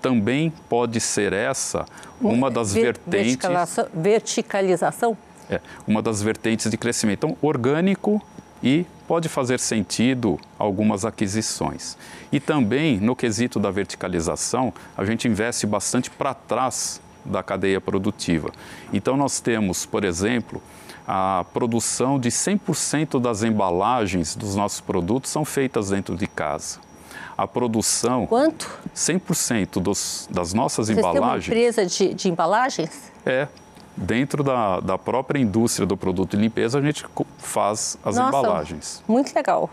também 0.01 0.53
pode 0.69 1.01
ser 1.01 1.33
essa 1.33 1.87
uma 2.21 2.51
das 2.51 2.75
Ver, 2.75 2.83
vertentes. 2.83 3.49
Verticalização? 3.95 5.17
É, 5.49 5.61
uma 5.87 6.03
das 6.03 6.23
vertentes 6.23 6.71
de 6.71 6.77
crescimento. 6.77 7.27
Então, 7.27 7.37
orgânico 7.41 8.23
e 8.65 8.87
pode 9.07 9.29
fazer 9.29 9.61
sentido 9.61 10.41
algumas 10.59 11.05
aquisições. 11.05 11.99
E 12.33 12.41
também, 12.41 12.99
no 12.99 13.15
quesito 13.15 13.61
da 13.61 13.71
verticalização, 13.71 14.73
a 14.97 15.05
gente 15.05 15.29
investe 15.29 15.67
bastante 15.67 16.11
para 16.11 16.33
trás 16.33 16.99
da 17.23 17.43
cadeia 17.43 17.79
produtiva. 17.79 18.51
Então, 18.91 19.19
nós 19.19 19.39
temos, 19.39 19.85
por 19.85 20.03
exemplo, 20.03 20.63
a 21.07 21.45
produção 21.53 22.19
de 22.19 22.31
100% 22.31 23.21
das 23.21 23.43
embalagens 23.43 24.35
dos 24.35 24.57
nossos 24.57 24.81
produtos 24.81 25.31
são 25.31 25.45
feitas 25.45 25.91
dentro 25.91 26.17
de 26.17 26.27
casa. 26.27 26.79
A 27.37 27.47
produção. 27.47 28.27
Quanto? 28.27 28.71
100% 28.95 29.81
dos, 29.83 30.27
das 30.31 30.55
nossas 30.55 30.87
Vocês 30.87 30.99
embalagens. 30.99 31.47
Tem 31.47 31.65
uma 31.65 31.69
empresa 31.69 31.87
de, 31.87 32.15
de 32.15 32.29
embalagens? 32.31 33.13
É, 33.27 33.49
dentro 33.97 34.43
da, 34.43 34.81
da 34.81 34.99
própria 34.99 35.39
indústria 35.39 35.87
do 35.87 35.97
produto 35.97 36.33
de 36.33 36.37
limpeza, 36.37 36.79
a 36.79 36.83
gente 36.83 37.05
faz 37.39 37.97
as 38.05 38.17
Nossa, 38.17 38.29
embalagens. 38.29 39.03
Muito 39.07 39.35
legal. 39.35 39.71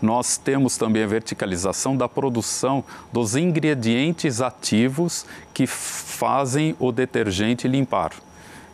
Nós 0.00 0.36
temos 0.36 0.76
também 0.76 1.02
a 1.02 1.06
verticalização 1.06 1.96
da 1.96 2.08
produção 2.08 2.84
dos 3.12 3.36
ingredientes 3.36 4.40
ativos 4.40 5.24
que 5.52 5.66
fazem 5.66 6.74
o 6.78 6.90
detergente 6.90 7.68
limpar. 7.68 8.12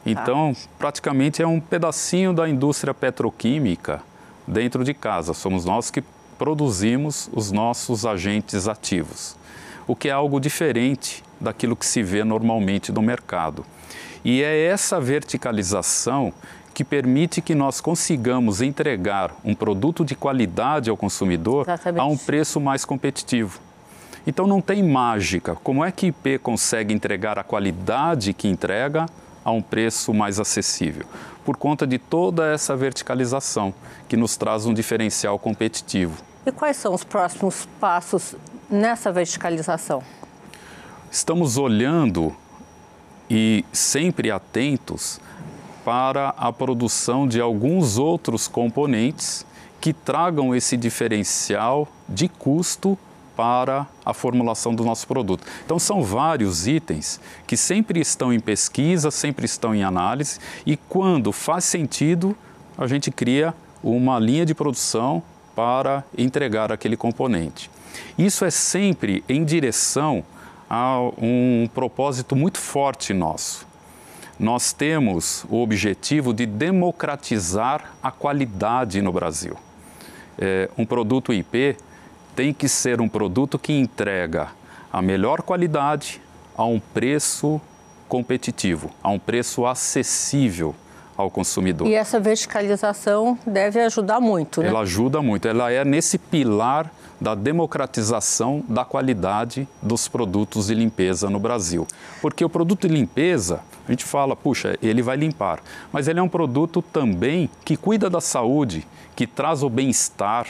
Então, 0.04 0.54
ah. 0.56 0.68
praticamente 0.78 1.42
é 1.42 1.46
um 1.46 1.60
pedacinho 1.60 2.32
da 2.32 2.48
indústria 2.48 2.94
petroquímica 2.94 4.02
dentro 4.46 4.82
de 4.82 4.94
casa. 4.94 5.34
Somos 5.34 5.64
nós 5.64 5.90
que 5.90 6.02
produzimos 6.38 7.28
os 7.32 7.52
nossos 7.52 8.06
agentes 8.06 8.66
ativos, 8.66 9.36
o 9.86 9.94
que 9.94 10.08
é 10.08 10.12
algo 10.12 10.40
diferente 10.40 11.22
daquilo 11.38 11.76
que 11.76 11.84
se 11.84 12.02
vê 12.02 12.24
normalmente 12.24 12.90
no 12.90 13.02
mercado. 13.02 13.64
E 14.24 14.42
é 14.42 14.66
essa 14.66 15.00
verticalização 15.00 16.32
que 16.74 16.84
permite 16.84 17.40
que 17.40 17.54
nós 17.54 17.80
consigamos 17.80 18.60
entregar 18.60 19.34
um 19.44 19.54
produto 19.54 20.04
de 20.04 20.14
qualidade 20.14 20.88
ao 20.88 20.96
consumidor 20.96 21.66
Exatamente. 21.66 22.00
a 22.00 22.06
um 22.06 22.16
preço 22.16 22.60
mais 22.60 22.84
competitivo. 22.84 23.60
Então 24.26 24.46
não 24.46 24.60
tem 24.60 24.82
mágica. 24.82 25.56
Como 25.56 25.84
é 25.84 25.90
que 25.90 26.08
IP 26.08 26.38
consegue 26.38 26.94
entregar 26.94 27.38
a 27.38 27.42
qualidade 27.42 28.32
que 28.32 28.46
entrega 28.48 29.06
a 29.44 29.50
um 29.50 29.62
preço 29.62 30.12
mais 30.12 30.38
acessível? 30.38 31.04
Por 31.44 31.56
conta 31.56 31.86
de 31.86 31.98
toda 31.98 32.46
essa 32.46 32.76
verticalização 32.76 33.74
que 34.08 34.16
nos 34.16 34.36
traz 34.36 34.66
um 34.66 34.74
diferencial 34.74 35.38
competitivo. 35.38 36.22
E 36.44 36.52
quais 36.52 36.76
são 36.76 36.94
os 36.94 37.04
próximos 37.04 37.66
passos 37.80 38.34
nessa 38.70 39.10
verticalização? 39.10 40.02
Estamos 41.10 41.56
olhando 41.56 42.36
e 43.30 43.64
sempre 43.72 44.30
atentos 44.30 45.20
para 45.84 46.30
a 46.36 46.52
produção 46.52 47.26
de 47.28 47.40
alguns 47.40 47.96
outros 47.96 48.48
componentes 48.48 49.46
que 49.80 49.92
tragam 49.92 50.54
esse 50.54 50.76
diferencial 50.76 51.88
de 52.08 52.28
custo 52.28 52.98
para 53.36 53.86
a 54.04 54.12
formulação 54.12 54.74
do 54.74 54.84
nosso 54.84 55.06
produto. 55.06 55.46
Então, 55.64 55.78
são 55.78 56.02
vários 56.02 56.66
itens 56.66 57.18
que 57.46 57.56
sempre 57.56 58.00
estão 58.00 58.32
em 58.32 58.40
pesquisa, 58.40 59.10
sempre 59.10 59.46
estão 59.46 59.74
em 59.74 59.82
análise 59.82 60.38
e, 60.66 60.76
quando 60.76 61.32
faz 61.32 61.64
sentido, 61.64 62.36
a 62.76 62.86
gente 62.86 63.10
cria 63.10 63.54
uma 63.82 64.18
linha 64.18 64.44
de 64.44 64.54
produção 64.54 65.22
para 65.54 66.04
entregar 66.18 66.70
aquele 66.70 66.96
componente. 66.96 67.70
Isso 68.18 68.44
é 68.44 68.50
sempre 68.50 69.24
em 69.26 69.42
direção 69.44 70.22
há 70.70 71.00
um 71.20 71.68
propósito 71.74 72.36
muito 72.36 72.58
forte 72.58 73.12
nosso. 73.12 73.66
Nós 74.38 74.72
temos 74.72 75.44
o 75.50 75.60
objetivo 75.60 76.32
de 76.32 76.46
democratizar 76.46 77.92
a 78.00 78.12
qualidade 78.12 79.02
no 79.02 79.12
Brasil. 79.12 79.56
É, 80.38 80.70
um 80.78 80.86
produto 80.86 81.32
IP 81.32 81.76
tem 82.36 82.54
que 82.54 82.68
ser 82.68 83.00
um 83.00 83.08
produto 83.08 83.58
que 83.58 83.72
entrega 83.72 84.48
a 84.92 85.02
melhor 85.02 85.42
qualidade 85.42 86.22
a 86.56 86.64
um 86.64 86.78
preço 86.78 87.60
competitivo, 88.08 88.90
a 89.02 89.10
um 89.10 89.18
preço 89.18 89.66
acessível 89.66 90.74
ao 91.16 91.30
consumidor. 91.30 91.86
E 91.86 91.94
essa 91.94 92.18
verticalização 92.18 93.38
deve 93.46 93.78
ajudar 93.80 94.20
muito, 94.20 94.62
né? 94.62 94.68
Ela 94.68 94.80
ajuda 94.80 95.20
muito. 95.20 95.46
Ela 95.46 95.70
é 95.70 95.84
nesse 95.84 96.16
pilar 96.16 96.90
da 97.20 97.34
democratização 97.34 98.64
da 98.66 98.84
qualidade 98.84 99.68
dos 99.82 100.08
produtos 100.08 100.68
de 100.68 100.74
limpeza 100.74 101.28
no 101.28 101.38
Brasil. 101.38 101.86
Porque 102.22 102.44
o 102.44 102.48
produto 102.48 102.88
de 102.88 102.94
limpeza, 102.94 103.60
a 103.86 103.90
gente 103.90 104.04
fala, 104.04 104.34
puxa, 104.34 104.78
ele 104.82 105.02
vai 105.02 105.16
limpar, 105.16 105.60
mas 105.92 106.08
ele 106.08 106.18
é 106.18 106.22
um 106.22 106.28
produto 106.28 106.80
também 106.80 107.50
que 107.64 107.76
cuida 107.76 108.08
da 108.08 108.20
saúde, 108.20 108.86
que 109.14 109.26
traz 109.26 109.62
o 109.62 109.68
bem-estar 109.68 110.46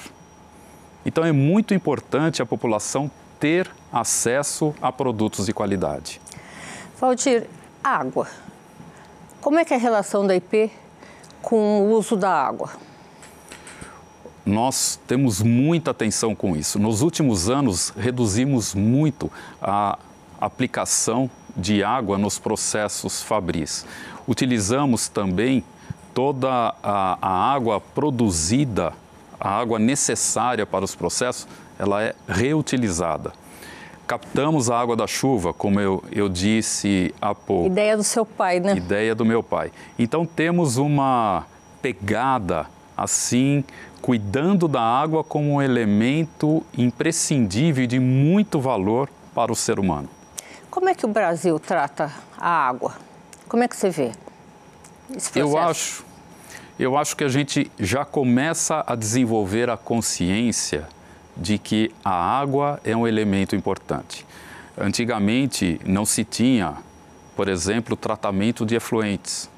Então 1.04 1.24
é 1.24 1.32
muito 1.32 1.72
importante 1.74 2.42
a 2.42 2.46
população 2.46 3.10
ter 3.40 3.70
acesso 3.90 4.74
a 4.82 4.92
produtos 4.92 5.46
de 5.46 5.52
qualidade. 5.52 6.20
Valdir, 7.00 7.46
água. 7.82 8.28
Como 9.40 9.58
é 9.58 9.64
que 9.64 9.72
é 9.72 9.76
a 9.78 9.80
relação 9.80 10.26
da 10.26 10.36
IP 10.36 10.70
com 11.40 11.80
o 11.80 11.92
uso 11.92 12.14
da 12.14 12.30
água? 12.30 12.70
Nós 14.44 14.98
temos 15.06 15.42
muita 15.42 15.90
atenção 15.90 16.34
com 16.34 16.56
isso. 16.56 16.78
Nos 16.78 17.02
últimos 17.02 17.48
anos, 17.48 17.92
reduzimos 17.96 18.74
muito 18.74 19.30
a 19.60 19.98
aplicação 20.40 21.30
de 21.56 21.84
água 21.84 22.16
nos 22.16 22.38
processos 22.38 23.22
fabris. 23.22 23.84
Utilizamos 24.26 25.08
também 25.08 25.62
toda 26.14 26.74
a, 26.82 27.18
a 27.20 27.52
água 27.52 27.80
produzida, 27.80 28.92
a 29.38 29.50
água 29.50 29.78
necessária 29.78 30.64
para 30.66 30.84
os 30.84 30.94
processos, 30.94 31.46
ela 31.78 32.02
é 32.02 32.14
reutilizada 32.28 33.32
captamos 34.10 34.68
a 34.68 34.76
água 34.76 34.96
da 34.96 35.06
chuva, 35.06 35.54
como 35.54 35.78
eu, 35.78 36.02
eu 36.10 36.28
disse 36.28 37.14
há 37.22 37.32
pouco. 37.32 37.68
Ideia 37.68 37.96
do 37.96 38.02
seu 38.02 38.26
pai, 38.26 38.58
né? 38.58 38.74
Ideia 38.74 39.14
do 39.14 39.24
meu 39.24 39.40
pai. 39.40 39.70
Então 39.96 40.26
temos 40.26 40.78
uma 40.78 41.46
pegada 41.80 42.66
assim, 42.96 43.64
cuidando 44.00 44.66
da 44.66 44.80
água 44.80 45.22
como 45.22 45.54
um 45.54 45.62
elemento 45.62 46.64
imprescindível 46.76 47.84
e 47.84 47.86
de 47.86 47.98
muito 47.98 48.60
valor 48.60 49.08
para 49.34 49.52
o 49.52 49.56
ser 49.56 49.78
humano. 49.78 50.08
Como 50.70 50.88
é 50.88 50.94
que 50.94 51.04
o 51.04 51.08
Brasil 51.08 51.58
trata 51.58 52.12
a 52.38 52.68
água? 52.68 52.94
Como 53.48 53.62
é 53.62 53.68
que 53.68 53.76
você 53.76 53.90
vê? 53.90 54.12
eu 55.34 55.58
acho, 55.58 56.04
eu 56.78 56.96
acho 56.96 57.16
que 57.16 57.24
a 57.24 57.28
gente 57.28 57.70
já 57.78 58.04
começa 58.04 58.84
a 58.86 58.94
desenvolver 58.94 59.68
a 59.68 59.76
consciência 59.76 60.86
de 61.36 61.58
que 61.58 61.92
a 62.04 62.12
água 62.12 62.80
é 62.84 62.96
um 62.96 63.06
elemento 63.06 63.56
importante. 63.56 64.26
Antigamente 64.78 65.80
não 65.84 66.06
se 66.06 66.24
tinha, 66.24 66.74
por 67.34 67.48
exemplo, 67.48 67.96
tratamento 67.96 68.64
de 68.64 68.76
efluentes. 68.76 69.50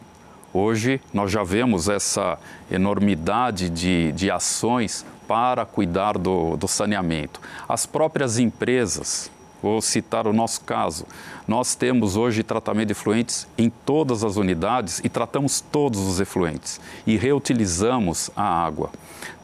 Hoje 0.52 1.00
nós 1.12 1.30
já 1.30 1.42
vemos 1.42 1.88
essa 1.88 2.38
enormidade 2.70 3.70
de, 3.70 4.12
de 4.12 4.30
ações 4.30 5.04
para 5.26 5.64
cuidar 5.64 6.18
do, 6.18 6.56
do 6.56 6.68
saneamento. 6.68 7.40
As 7.68 7.86
próprias 7.86 8.38
empresas 8.38 9.30
Vou 9.62 9.80
citar 9.80 10.26
o 10.26 10.32
nosso 10.32 10.62
caso. 10.62 11.06
Nós 11.46 11.76
temos 11.76 12.16
hoje 12.16 12.42
tratamento 12.42 12.88
de 12.88 12.92
efluentes 12.92 13.46
em 13.56 13.70
todas 13.70 14.24
as 14.24 14.36
unidades 14.36 15.00
e 15.04 15.08
tratamos 15.08 15.60
todos 15.60 16.00
os 16.00 16.18
efluentes 16.18 16.80
e 17.06 17.16
reutilizamos 17.16 18.28
a 18.34 18.42
água. 18.42 18.90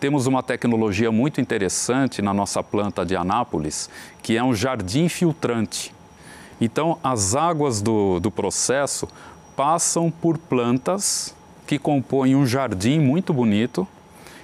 Temos 0.00 0.26
uma 0.26 0.42
tecnologia 0.42 1.12
muito 1.12 1.40
interessante 1.40 2.20
na 2.20 2.34
nossa 2.34 2.64
planta 2.64 3.06
de 3.06 3.14
Anápolis, 3.14 3.88
que 4.20 4.36
é 4.36 4.42
um 4.42 4.52
jardim 4.52 5.08
filtrante. 5.08 5.94
Então, 6.60 6.98
as 7.04 7.36
águas 7.36 7.80
do, 7.80 8.18
do 8.18 8.32
processo 8.32 9.06
passam 9.58 10.08
por 10.08 10.38
plantas 10.38 11.34
que 11.66 11.80
compõem 11.80 12.36
um 12.36 12.46
jardim 12.46 13.00
muito 13.00 13.32
bonito 13.34 13.88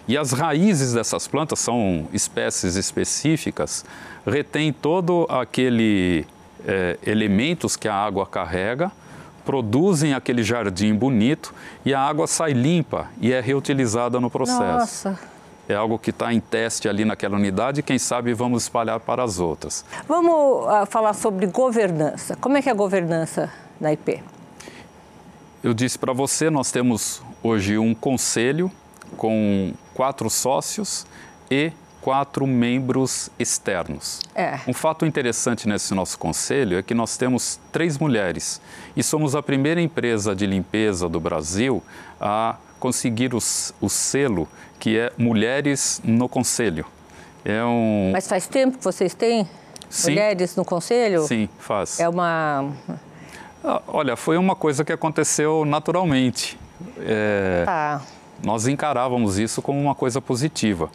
e 0.09 0.19
as 0.19 0.33
raízes 0.33 0.95
dessas 0.95 1.29
plantas 1.29 1.61
são 1.61 2.09
espécies 2.13 2.75
específicas, 2.75 3.85
retém 4.27 4.73
todo 4.73 5.25
aquele 5.31 6.27
é, 6.67 6.99
elementos 7.07 7.77
que 7.77 7.87
a 7.87 7.95
água 7.95 8.27
carrega, 8.27 8.91
produzem 9.45 10.15
aquele 10.15 10.43
jardim 10.43 10.93
bonito 10.93 11.55
e 11.85 11.95
a 11.95 12.01
água 12.01 12.27
sai 12.27 12.53
limpa 12.53 13.07
e 13.21 13.33
é 13.33 13.41
reutilizada 13.41 14.19
no 14.19 14.29
processo. 14.29 15.09
Nossa. 15.09 15.19
É 15.69 15.77
algo 15.77 15.97
que 15.97 16.11
está 16.11 16.35
em 16.35 16.41
teste 16.41 16.89
ali 16.89 17.05
naquela 17.05 17.37
unidade 17.37 17.79
e 17.79 17.83
quem 17.85 18.01
sabe 18.01 18.35
vamos 18.35 18.65
espalhar 18.65 18.99
para 18.99 19.23
as 19.23 19.39
outras. 19.39 19.85
Vamos 20.09 20.67
uh, 20.67 20.85
falar 20.87 21.15
sobre 21.15 21.47
governança. 21.47 22.35
Como 22.41 22.57
é 22.57 22.63
que 22.63 22.69
é 22.69 22.73
a 22.73 22.75
governança 22.75 23.49
na 23.81 23.93
IP? 23.93 24.34
Eu 25.65 25.73
disse 25.73 25.99
para 25.99 26.13
você, 26.13 26.51
nós 26.51 26.71
temos 26.71 27.23
hoje 27.43 27.79
um 27.79 27.95
conselho 27.95 28.71
com 29.17 29.73
quatro 29.95 30.29
sócios 30.29 31.07
e 31.51 31.73
quatro 32.03 32.47
membros 32.47 33.31
externos. 33.39 34.21
É. 34.35 34.61
Um 34.69 34.75
fato 34.75 35.07
interessante 35.07 35.67
nesse 35.67 35.95
nosso 35.95 36.19
conselho 36.19 36.77
é 36.77 36.83
que 36.83 36.93
nós 36.93 37.17
temos 37.17 37.59
três 37.73 37.97
mulheres 37.97 38.61
e 38.95 39.03
somos 39.03 39.35
a 39.35 39.43
primeira 39.43 39.81
empresa 39.81 40.37
de 40.37 40.47
limpeza 40.47 41.09
do 41.09 41.19
Brasil 41.19 41.83
a 42.21 42.57
conseguir 42.79 43.33
o, 43.33 43.39
o 43.81 43.89
selo 43.89 44.47
que 44.79 44.99
é 44.99 45.15
Mulheres 45.17 45.99
no 46.05 46.29
Conselho. 46.29 46.85
É 47.43 47.65
um... 47.65 48.11
Mas 48.13 48.29
faz 48.29 48.47
tempo 48.47 48.77
que 48.77 48.85
vocês 48.85 49.15
têm 49.15 49.49
Sim. 49.89 50.11
mulheres 50.11 50.57
no 50.57 50.65
conselho? 50.65 51.23
Sim, 51.23 51.49
faz. 51.59 51.99
É 52.01 52.07
uma. 52.07 52.71
Ah, 53.65 53.81
olha, 53.89 54.15
foi 54.15 54.37
uma 54.37 54.55
coisa 54.55 54.85
que 54.85 54.93
aconteceu 54.93 55.65
naturalmente. 55.65 56.59
É... 56.99 57.63
Tá 57.65 58.03
nós 58.45 58.67
encarávamos 58.67 59.39
isso 59.39 59.63
como 59.63 59.81
uma 59.81 59.95
coisa 59.95 60.21
positiva. 60.21 60.91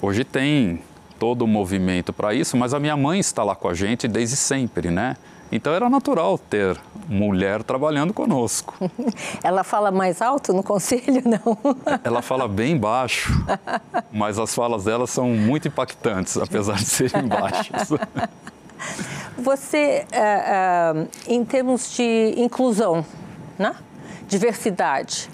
Hoje 0.00 0.24
tem 0.24 0.82
todo 1.18 1.42
o 1.42 1.46
movimento 1.46 2.12
para 2.12 2.34
isso, 2.34 2.56
mas 2.56 2.74
a 2.74 2.80
minha 2.80 2.96
mãe 2.96 3.18
está 3.20 3.42
lá 3.42 3.54
com 3.54 3.68
a 3.68 3.74
gente 3.74 4.06
desde 4.06 4.36
sempre, 4.36 4.90
né? 4.90 5.16
Então 5.52 5.72
era 5.72 5.88
natural 5.88 6.36
ter 6.36 6.76
mulher 7.08 7.62
trabalhando 7.62 8.12
conosco. 8.12 8.74
Ela 9.42 9.62
fala 9.62 9.90
mais 9.90 10.20
alto 10.20 10.52
no 10.52 10.62
conselho, 10.62 11.22
não? 11.24 11.56
Ela 12.02 12.22
fala 12.22 12.48
bem 12.48 12.76
baixo, 12.76 13.32
mas 14.10 14.38
as 14.38 14.54
falas 14.54 14.84
dela 14.84 15.06
são 15.06 15.28
muito 15.28 15.68
impactantes, 15.68 16.36
apesar 16.36 16.76
de 16.76 16.86
serem 16.86 17.26
baixas. 17.26 17.90
Você, 19.36 20.06
uh, 20.12 21.00
uh, 21.02 21.08
em 21.26 21.44
termos 21.44 21.94
de 21.96 22.34
inclusão, 22.36 23.04
né? 23.58 23.74
diversidade, 24.28 25.28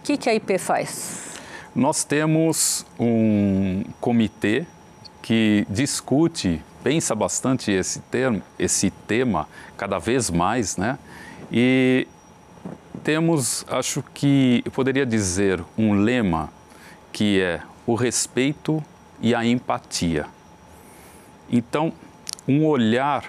o 0.00 0.02
que, 0.02 0.16
que 0.16 0.28
a 0.28 0.34
IP 0.34 0.58
faz? 0.58 1.38
Nós 1.74 2.02
temos 2.02 2.84
um 2.98 3.84
comitê 4.00 4.66
que 5.22 5.64
discute, 5.68 6.60
pensa 6.82 7.14
bastante 7.14 7.70
esse, 7.70 8.00
termo, 8.00 8.42
esse 8.58 8.90
tema 8.90 9.48
cada 9.76 9.98
vez 9.98 10.28
mais, 10.30 10.76
né? 10.76 10.98
E 11.52 12.08
temos, 13.04 13.64
acho 13.68 14.02
que 14.14 14.62
eu 14.64 14.72
poderia 14.72 15.06
dizer, 15.06 15.62
um 15.78 15.92
lema 15.92 16.52
que 17.12 17.40
é 17.40 17.60
o 17.86 17.94
respeito 17.94 18.82
e 19.20 19.34
a 19.34 19.44
empatia. 19.44 20.26
Então, 21.50 21.92
um 22.46 22.64
olhar 22.64 23.24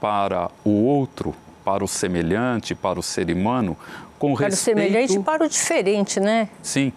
para 0.00 0.50
o 0.64 0.70
outro, 0.70 1.34
para 1.64 1.84
o 1.84 1.88
semelhante, 1.88 2.74
para 2.74 2.98
o 2.98 3.02
ser 3.02 3.30
humano, 3.30 3.76
com 4.18 4.34
para 4.34 4.46
respeito... 4.46 4.76
Para 4.76 4.82
o 4.82 4.88
semelhante 4.88 5.16
e 5.16 5.22
para 5.22 5.44
o 5.44 5.48
diferente, 5.48 6.20
né? 6.20 6.48
Sim, 6.62 6.92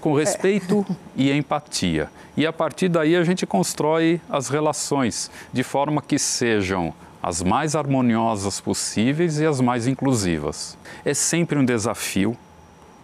com 0.00 0.14
respeito 0.14 0.84
é. 0.88 0.94
e 1.16 1.32
empatia. 1.32 2.10
E 2.36 2.46
a 2.46 2.52
partir 2.52 2.88
daí 2.88 3.14
a 3.14 3.24
gente 3.24 3.46
constrói 3.46 4.20
as 4.28 4.48
relações 4.48 5.30
de 5.52 5.62
forma 5.62 6.00
que 6.00 6.18
sejam 6.18 6.94
as 7.22 7.42
mais 7.42 7.76
harmoniosas 7.76 8.60
possíveis 8.60 9.38
e 9.38 9.46
as 9.46 9.60
mais 9.60 9.86
inclusivas. 9.86 10.76
É 11.04 11.14
sempre 11.14 11.58
um 11.58 11.64
desafio 11.64 12.36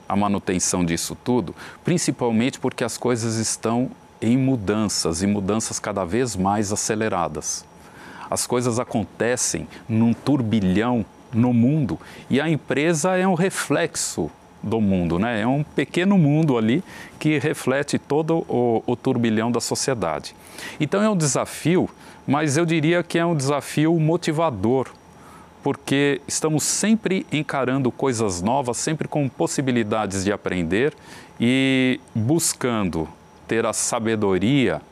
a 0.08 0.16
manutenção 0.16 0.84
disso 0.84 1.16
tudo, 1.22 1.54
principalmente 1.84 2.58
porque 2.58 2.82
as 2.82 2.96
coisas 2.96 3.36
estão 3.36 3.90
em 4.20 4.36
mudanças 4.36 5.22
e 5.22 5.26
mudanças 5.26 5.78
cada 5.78 6.04
vez 6.04 6.34
mais 6.34 6.72
aceleradas. 6.72 7.64
As 8.30 8.46
coisas 8.46 8.78
acontecem 8.78 9.66
num 9.88 10.12
turbilhão 10.12 11.04
no 11.32 11.52
mundo 11.52 11.98
e 12.30 12.40
a 12.40 12.48
empresa 12.48 13.16
é 13.16 13.26
um 13.26 13.34
reflexo 13.34 14.30
do 14.62 14.80
mundo, 14.80 15.18
né? 15.18 15.40
É 15.40 15.46
um 15.46 15.62
pequeno 15.62 16.18
mundo 16.18 16.58
ali 16.58 16.82
que 17.18 17.38
reflete 17.38 17.98
todo 17.98 18.44
o, 18.48 18.82
o, 18.86 18.96
turbilhão 18.96 19.52
da 19.52 19.60
sociedade. 19.60 20.34
Então 20.80 21.02
é 21.02 21.08
um 21.08 21.16
desafio, 21.16 21.88
mas 22.26 22.56
eu 22.56 22.66
diria 22.66 23.02
que 23.02 23.18
é 23.18 23.24
um 23.24 23.36
desafio 23.36 23.98
motivador, 23.98 24.88
porque 25.62 26.20
estamos 26.26 26.64
sempre 26.64 27.26
encarando 27.30 27.90
coisas 27.92 28.42
novas, 28.42 28.76
sempre 28.78 29.06
com 29.06 29.28
possibilidades 29.28 30.24
de 30.24 30.32
aprender 30.32 30.92
e 31.40 32.00
buscando 32.14 33.08
ter 33.46 33.64
a 33.64 33.72
sabedoria 33.72 34.82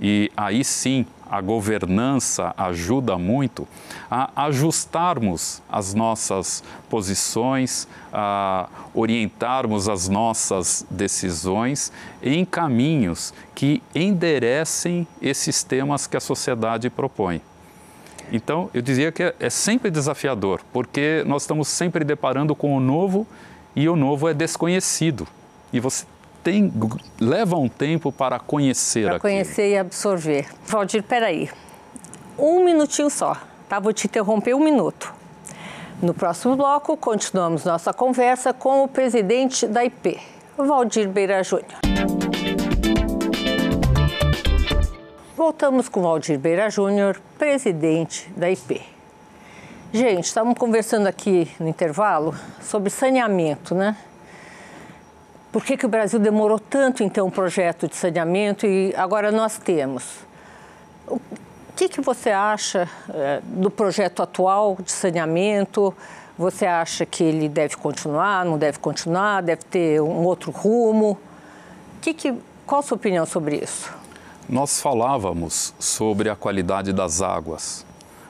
e 0.00 0.32
aí 0.36 0.64
sim 0.64 1.04
a 1.30 1.40
governança 1.40 2.52
ajuda 2.56 3.16
muito 3.16 3.68
a 4.10 4.46
ajustarmos 4.46 5.62
as 5.70 5.94
nossas 5.94 6.64
posições, 6.88 7.86
a 8.12 8.68
orientarmos 8.92 9.88
as 9.88 10.08
nossas 10.08 10.84
decisões 10.90 11.92
em 12.20 12.44
caminhos 12.44 13.32
que 13.54 13.80
enderecem 13.94 15.06
esses 15.22 15.62
temas 15.62 16.08
que 16.08 16.16
a 16.16 16.20
sociedade 16.20 16.90
propõe. 16.90 17.40
Então, 18.32 18.68
eu 18.74 18.82
dizia 18.82 19.12
que 19.12 19.34
é 19.38 19.50
sempre 19.50 19.90
desafiador, 19.90 20.60
porque 20.72 21.22
nós 21.26 21.42
estamos 21.42 21.68
sempre 21.68 22.04
deparando 22.04 22.54
com 22.54 22.76
o 22.76 22.80
novo 22.80 23.26
e 23.74 23.88
o 23.88 23.94
novo 23.94 24.28
é 24.28 24.34
desconhecido. 24.34 25.26
E 25.72 25.78
você 25.78 26.04
tem, 26.42 26.72
leva 27.20 27.56
um 27.56 27.68
tempo 27.68 28.10
para 28.10 28.38
conhecer 28.38 29.08
Para 29.08 29.20
conhecer 29.20 29.70
e 29.70 29.78
absorver. 29.78 30.46
Valdir, 30.66 31.02
peraí. 31.02 31.50
Um 32.38 32.64
minutinho 32.64 33.10
só, 33.10 33.36
tá? 33.68 33.78
Vou 33.78 33.92
te 33.92 34.06
interromper 34.06 34.54
um 34.54 34.60
minuto. 34.60 35.12
No 36.02 36.14
próximo 36.14 36.56
bloco, 36.56 36.96
continuamos 36.96 37.64
nossa 37.64 37.92
conversa 37.92 38.54
com 38.54 38.84
o 38.84 38.88
presidente 38.88 39.66
da 39.66 39.84
IP, 39.84 40.18
Valdir 40.56 41.08
Beira 41.08 41.42
Júnior. 41.42 41.78
Voltamos 45.36 45.88
com 45.88 46.00
Valdir 46.00 46.38
Beira 46.38 46.70
Júnior, 46.70 47.20
presidente 47.38 48.30
da 48.34 48.50
IP. 48.50 48.80
Gente, 49.92 50.24
estávamos 50.24 50.56
conversando 50.56 51.06
aqui 51.06 51.50
no 51.58 51.68
intervalo 51.68 52.34
sobre 52.62 52.88
saneamento, 52.88 53.74
né? 53.74 53.96
Por 55.52 55.64
que, 55.64 55.76
que 55.76 55.84
o 55.84 55.88
Brasil 55.88 56.20
demorou 56.20 56.60
tanto 56.60 57.02
em 57.02 57.08
ter 57.08 57.22
um 57.22 57.30
projeto 57.30 57.88
de 57.88 57.96
saneamento 57.96 58.66
e 58.66 58.94
agora 58.96 59.32
nós 59.32 59.58
temos? 59.58 60.04
O 61.08 61.20
que, 61.74 61.88
que 61.88 62.00
você 62.00 62.30
acha 62.30 62.88
é, 63.12 63.40
do 63.42 63.68
projeto 63.68 64.22
atual 64.22 64.78
de 64.80 64.92
saneamento? 64.92 65.92
Você 66.38 66.66
acha 66.66 67.04
que 67.04 67.24
ele 67.24 67.48
deve 67.48 67.76
continuar, 67.76 68.44
não 68.44 68.56
deve 68.56 68.78
continuar, 68.78 69.42
deve 69.42 69.64
ter 69.64 70.00
um 70.00 70.24
outro 70.24 70.52
rumo? 70.52 71.18
Que 72.00 72.14
que, 72.14 72.32
qual 72.64 72.78
a 72.78 72.82
sua 72.82 72.96
opinião 72.96 73.26
sobre 73.26 73.56
isso? 73.56 73.92
Nós 74.48 74.80
falávamos 74.80 75.74
sobre 75.80 76.30
a 76.30 76.36
qualidade 76.36 76.92
das 76.92 77.20
águas, 77.20 77.84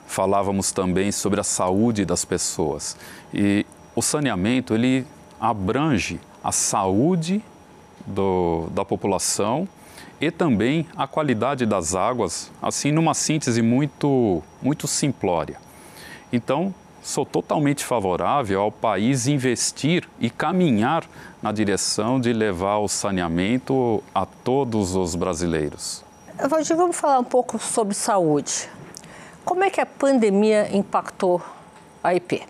falávamos 0.07 0.71
também 0.71 1.11
sobre 1.11 1.39
a 1.39 1.43
saúde 1.43 2.03
das 2.03 2.25
pessoas. 2.25 2.97
E 3.31 3.63
o 3.95 4.01
saneamento, 4.01 4.73
ele 4.73 5.05
abrange 5.39 6.19
a 6.43 6.51
saúde 6.51 7.43
do, 8.05 8.67
da 8.71 8.83
população 8.83 9.67
e 10.19 10.29
também 10.29 10.87
a 10.95 11.07
qualidade 11.07 11.65
das 11.65 11.95
águas, 11.95 12.51
assim 12.61 12.91
numa 12.91 13.13
síntese 13.13 13.61
muito, 13.61 14.41
muito 14.61 14.87
simplória. 14.87 15.57
Então, 16.31 16.73
sou 17.01 17.25
totalmente 17.25 17.83
favorável 17.83 18.61
ao 18.61 18.71
país 18.71 19.27
investir 19.27 20.07
e 20.19 20.29
caminhar 20.29 21.03
na 21.41 21.51
direção 21.51 22.19
de 22.19 22.31
levar 22.31 22.77
o 22.77 22.87
saneamento 22.87 24.03
a 24.13 24.25
todos 24.25 24.95
os 24.95 25.15
brasileiros. 25.15 26.03
Valdir, 26.47 26.75
vamos 26.75 26.95
falar 26.95 27.19
um 27.19 27.23
pouco 27.23 27.57
sobre 27.59 27.93
saúde. 27.95 28.69
Como 29.43 29.63
é 29.63 29.69
que 29.69 29.81
a 29.81 29.85
pandemia 29.85 30.75
impactou 30.75 31.41
a 32.03 32.13
IP? 32.13 32.43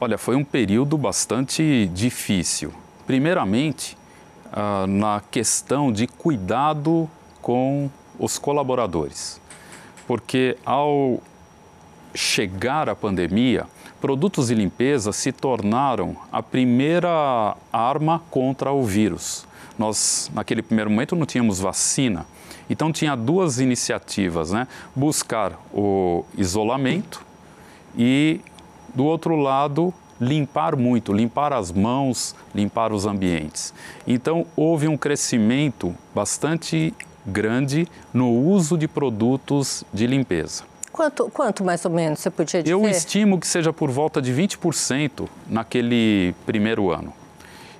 Olha, 0.00 0.16
foi 0.16 0.36
um 0.36 0.44
período 0.44 0.96
bastante 0.96 1.90
difícil. 1.92 2.72
Primeiramente, 3.06 3.96
ah, 4.52 4.86
na 4.86 5.22
questão 5.30 5.92
de 5.92 6.06
cuidado 6.06 7.08
com 7.42 7.90
os 8.18 8.38
colaboradores, 8.38 9.40
porque 10.06 10.56
ao 10.64 11.20
chegar 12.14 12.88
a 12.88 12.94
pandemia, 12.94 13.66
produtos 14.00 14.48
de 14.48 14.54
limpeza 14.54 15.12
se 15.12 15.32
tornaram 15.32 16.16
a 16.30 16.42
primeira 16.42 17.56
arma 17.72 18.22
contra 18.30 18.72
o 18.72 18.84
vírus 18.84 19.48
nós, 19.78 20.30
naquele 20.34 20.60
primeiro 20.60 20.90
momento, 20.90 21.14
não 21.14 21.24
tínhamos 21.24 21.60
vacina. 21.60 22.26
Então, 22.68 22.92
tinha 22.92 23.16
duas 23.16 23.60
iniciativas, 23.60 24.50
né? 24.50 24.66
Buscar 24.94 25.52
o 25.72 26.24
isolamento 26.36 27.24
e, 27.96 28.40
do 28.94 29.04
outro 29.04 29.36
lado, 29.36 29.92
limpar 30.20 30.76
muito, 30.76 31.12
limpar 31.12 31.52
as 31.52 31.70
mãos, 31.70 32.34
limpar 32.54 32.92
os 32.92 33.06
ambientes. 33.06 33.72
Então, 34.06 34.46
houve 34.56 34.88
um 34.88 34.96
crescimento 34.96 35.94
bastante 36.14 36.94
grande 37.24 37.86
no 38.12 38.30
uso 38.30 38.76
de 38.76 38.88
produtos 38.88 39.84
de 39.92 40.06
limpeza. 40.06 40.64
Quanto, 40.90 41.30
quanto 41.30 41.64
mais 41.64 41.84
ou 41.84 41.90
menos 41.90 42.18
você 42.18 42.30
podia 42.30 42.62
dizer? 42.62 42.72
Eu 42.72 42.88
estimo 42.88 43.38
que 43.38 43.46
seja 43.46 43.72
por 43.72 43.90
volta 43.90 44.20
de 44.20 44.32
20% 44.32 45.28
naquele 45.48 46.34
primeiro 46.44 46.90
ano. 46.90 47.12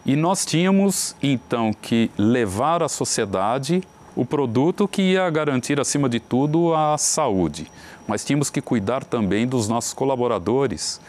E 0.07 0.15
nós 0.15 0.47
tínhamos 0.47 1.17
então 1.23 1.73
que 1.73 2.11
levar 2.17 2.83
à 2.83 2.89
sociedade 2.89 3.83
o 4.19 4.27
produto 4.27 4.89
que 4.89 5.01
ia 5.01 5.31
garantir, 5.31 5.79
acima 5.79 6.09
de 6.09 6.19
tudo, 6.19 6.75
a 6.75 6.99
saúde. 6.99 7.71
Mas 8.05 8.25
tínhamos 8.25 8.51
que 8.51 8.61
cuidar 8.61 9.05
também 9.05 9.47
dos 9.47 9.69
nossos 9.69 9.95
colaboradores 9.95 11.01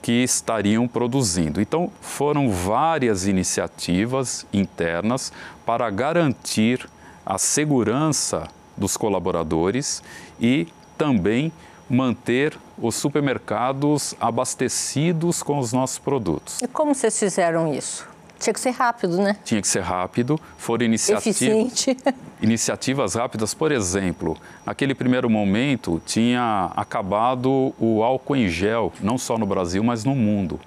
que 0.00 0.22
estariam 0.22 0.86
produzindo. 0.86 1.60
Então, 1.60 1.90
foram 2.00 2.48
várias 2.48 3.26
iniciativas 3.26 4.46
internas 4.52 5.32
para 5.66 5.90
garantir 5.90 6.88
a 7.26 7.38
segurança 7.38 8.46
dos 8.76 8.96
colaboradores 8.96 10.00
e 10.40 10.68
também 10.96 11.52
manter 11.90 12.56
os 12.78 12.94
supermercados 12.94 14.14
abastecidos 14.20 15.42
com 15.42 15.58
os 15.58 15.72
nossos 15.72 15.98
produtos. 15.98 16.62
E 16.62 16.68
como 16.68 16.94
vocês 16.94 17.18
fizeram 17.18 17.74
isso? 17.74 18.13
Tinha 18.44 18.52
que 18.52 18.60
ser 18.60 18.72
rápido, 18.72 19.16
né? 19.16 19.36
Tinha 19.42 19.62
que 19.62 19.66
ser 19.68 19.80
rápido. 19.80 20.38
Foram 20.58 20.84
iniciativas. 20.84 21.86
iniciativas 22.42 23.14
rápidas, 23.14 23.54
por 23.54 23.72
exemplo, 23.72 24.36
naquele 24.66 24.94
primeiro 24.94 25.30
momento 25.30 26.00
tinha 26.04 26.70
acabado 26.76 27.74
o 27.80 28.02
álcool 28.02 28.36
em 28.36 28.48
gel, 28.48 28.92
não 29.00 29.16
só 29.16 29.38
no 29.38 29.46
Brasil, 29.46 29.82
mas 29.82 30.04
no 30.04 30.14
mundo. 30.14 30.60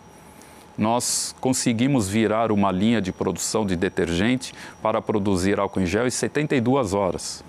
Nós 0.76 1.36
conseguimos 1.40 2.08
virar 2.10 2.52
uma 2.52 2.72
linha 2.72 3.00
de 3.00 3.12
produção 3.12 3.64
de 3.64 3.76
detergente 3.76 4.56
para 4.82 5.00
produzir 5.00 5.60
álcool 5.60 5.82
em 5.82 5.86
gel 5.86 6.08
em 6.08 6.12
72 6.12 6.96
horas. 6.96 7.44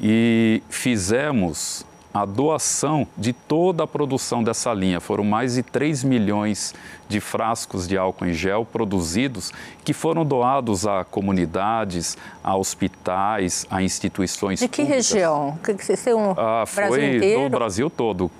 E 0.00 0.64
fizemos 0.68 1.86
a 2.12 2.24
doação 2.24 3.06
de 3.16 3.32
toda 3.32 3.84
a 3.84 3.86
produção 3.86 4.42
dessa 4.42 4.74
linha. 4.74 5.00
Foram 5.00 5.24
mais 5.24 5.54
de 5.54 5.62
3 5.62 6.02
milhões 6.02 6.74
de 7.08 7.20
frascos 7.20 7.86
de 7.86 7.96
álcool 7.96 8.26
em 8.26 8.32
gel 8.32 8.64
produzidos 8.64 9.52
que 9.84 9.92
foram 9.92 10.24
doados 10.24 10.86
a 10.86 11.04
comunidades, 11.04 12.18
a 12.42 12.56
hospitais, 12.56 13.66
a 13.70 13.82
instituições 13.82 14.58
De 14.58 14.68
que 14.68 14.82
públicas. 14.82 15.10
região? 15.10 15.58
Que 15.62 15.74
têm 15.74 16.14
um 16.14 16.32
ah, 16.32 16.64
Brasil 16.74 16.88
foi 16.88 17.16
inteiro? 17.16 17.42
do 17.42 17.50
Brasil 17.50 17.88
todo. 17.88 18.30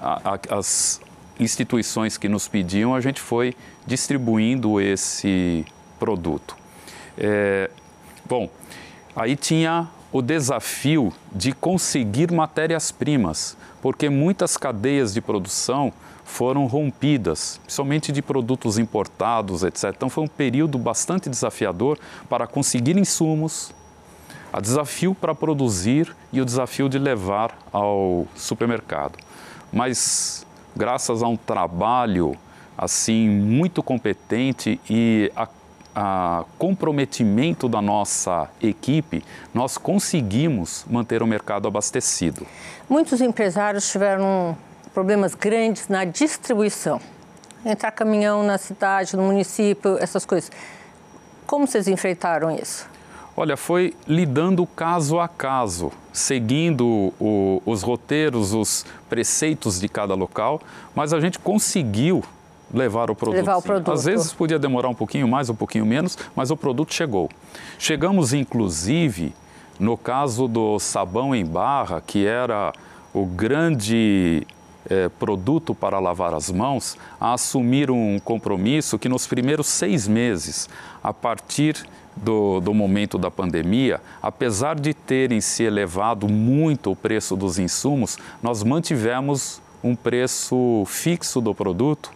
A, 0.00 0.34
a, 0.34 0.58
as 0.58 1.00
instituições 1.38 2.18
que 2.18 2.28
nos 2.28 2.48
pediam, 2.48 2.94
a 2.94 3.00
gente 3.00 3.20
foi 3.20 3.54
distribuindo 3.86 4.80
esse 4.80 5.64
produto. 5.98 6.56
É, 7.16 7.70
bom, 8.26 8.48
aí 9.14 9.36
tinha 9.36 9.88
o 10.12 10.20
desafio 10.20 11.12
de 11.32 11.52
conseguir 11.52 12.32
matérias-primas, 12.32 13.56
porque 13.80 14.08
muitas 14.08 14.56
cadeias 14.56 15.14
de 15.14 15.20
produção 15.20 15.92
foram 16.24 16.66
rompidas, 16.66 17.60
principalmente 17.64 18.12
de 18.12 18.22
produtos 18.22 18.78
importados, 18.78 19.62
etc. 19.62 19.92
Então 19.96 20.08
foi 20.08 20.24
um 20.24 20.28
período 20.28 20.78
bastante 20.78 21.28
desafiador 21.28 21.98
para 22.28 22.46
conseguir 22.46 22.96
insumos, 22.96 23.72
a 24.52 24.60
desafio 24.60 25.14
para 25.14 25.34
produzir 25.34 26.14
e 26.32 26.40
o 26.40 26.44
desafio 26.44 26.88
de 26.88 26.98
levar 26.98 27.56
ao 27.72 28.26
supermercado. 28.34 29.18
Mas 29.72 30.46
graças 30.76 31.22
a 31.22 31.28
um 31.28 31.36
trabalho 31.36 32.36
assim 32.76 33.28
muito 33.28 33.82
competente 33.82 34.80
e 34.88 35.30
a 35.36 35.46
a 35.94 36.44
comprometimento 36.58 37.68
da 37.68 37.82
nossa 37.82 38.48
equipe, 38.62 39.24
nós 39.52 39.76
conseguimos 39.76 40.84
manter 40.88 41.22
o 41.22 41.26
mercado 41.26 41.66
abastecido. 41.66 42.46
Muitos 42.88 43.20
empresários 43.20 43.90
tiveram 43.90 44.56
problemas 44.94 45.34
grandes 45.34 45.88
na 45.88 46.04
distribuição. 46.04 47.00
Entrar 47.64 47.90
caminhão 47.90 48.42
na 48.42 48.58
cidade, 48.58 49.16
no 49.16 49.22
município, 49.24 49.98
essas 49.98 50.24
coisas. 50.24 50.50
Como 51.46 51.66
vocês 51.66 51.88
enfrentaram 51.88 52.50
isso? 52.50 52.88
Olha, 53.36 53.56
foi 53.56 53.94
lidando 54.06 54.66
caso 54.66 55.18
a 55.18 55.28
caso, 55.28 55.92
seguindo 56.12 57.12
o, 57.18 57.62
os 57.64 57.82
roteiros, 57.82 58.52
os 58.52 58.84
preceitos 59.08 59.80
de 59.80 59.88
cada 59.88 60.14
local, 60.14 60.60
mas 60.94 61.12
a 61.12 61.20
gente 61.20 61.38
conseguiu 61.38 62.22
levar 62.72 63.10
o 63.10 63.14
produto. 63.14 63.36
Levar 63.36 63.56
o 63.56 63.62
produto. 63.62 63.92
Às 63.92 64.04
vezes 64.04 64.32
podia 64.32 64.58
demorar 64.58 64.88
um 64.88 64.94
pouquinho 64.94 65.28
mais, 65.28 65.50
um 65.50 65.54
pouquinho 65.54 65.84
menos, 65.84 66.16
mas 66.34 66.50
o 66.50 66.56
produto 66.56 66.94
chegou. 66.94 67.28
Chegamos, 67.78 68.32
inclusive, 68.32 69.34
no 69.78 69.96
caso 69.96 70.46
do 70.46 70.78
sabão 70.78 71.34
em 71.34 71.44
barra, 71.44 72.00
que 72.00 72.26
era 72.26 72.72
o 73.12 73.26
grande 73.26 74.46
é, 74.88 75.08
produto 75.08 75.74
para 75.74 75.98
lavar 75.98 76.34
as 76.34 76.50
mãos, 76.50 76.96
a 77.20 77.34
assumir 77.34 77.90
um 77.90 78.18
compromisso 78.18 78.98
que 78.98 79.08
nos 79.08 79.26
primeiros 79.26 79.66
seis 79.66 80.06
meses, 80.06 80.68
a 81.02 81.12
partir 81.12 81.76
do, 82.16 82.60
do, 82.60 82.74
momento 82.74 83.16
da 83.16 83.30
pandemia, 83.30 84.00
apesar 84.22 84.78
de 84.78 84.92
terem 84.92 85.40
se 85.40 85.62
elevado 85.62 86.28
muito 86.28 86.90
o 86.90 86.96
preço 86.96 87.36
dos 87.36 87.58
insumos, 87.58 88.18
nós 88.42 88.62
mantivemos 88.62 89.60
um 89.82 89.94
preço 89.94 90.84
fixo 90.86 91.40
do 91.40 91.54
produto 91.54 92.10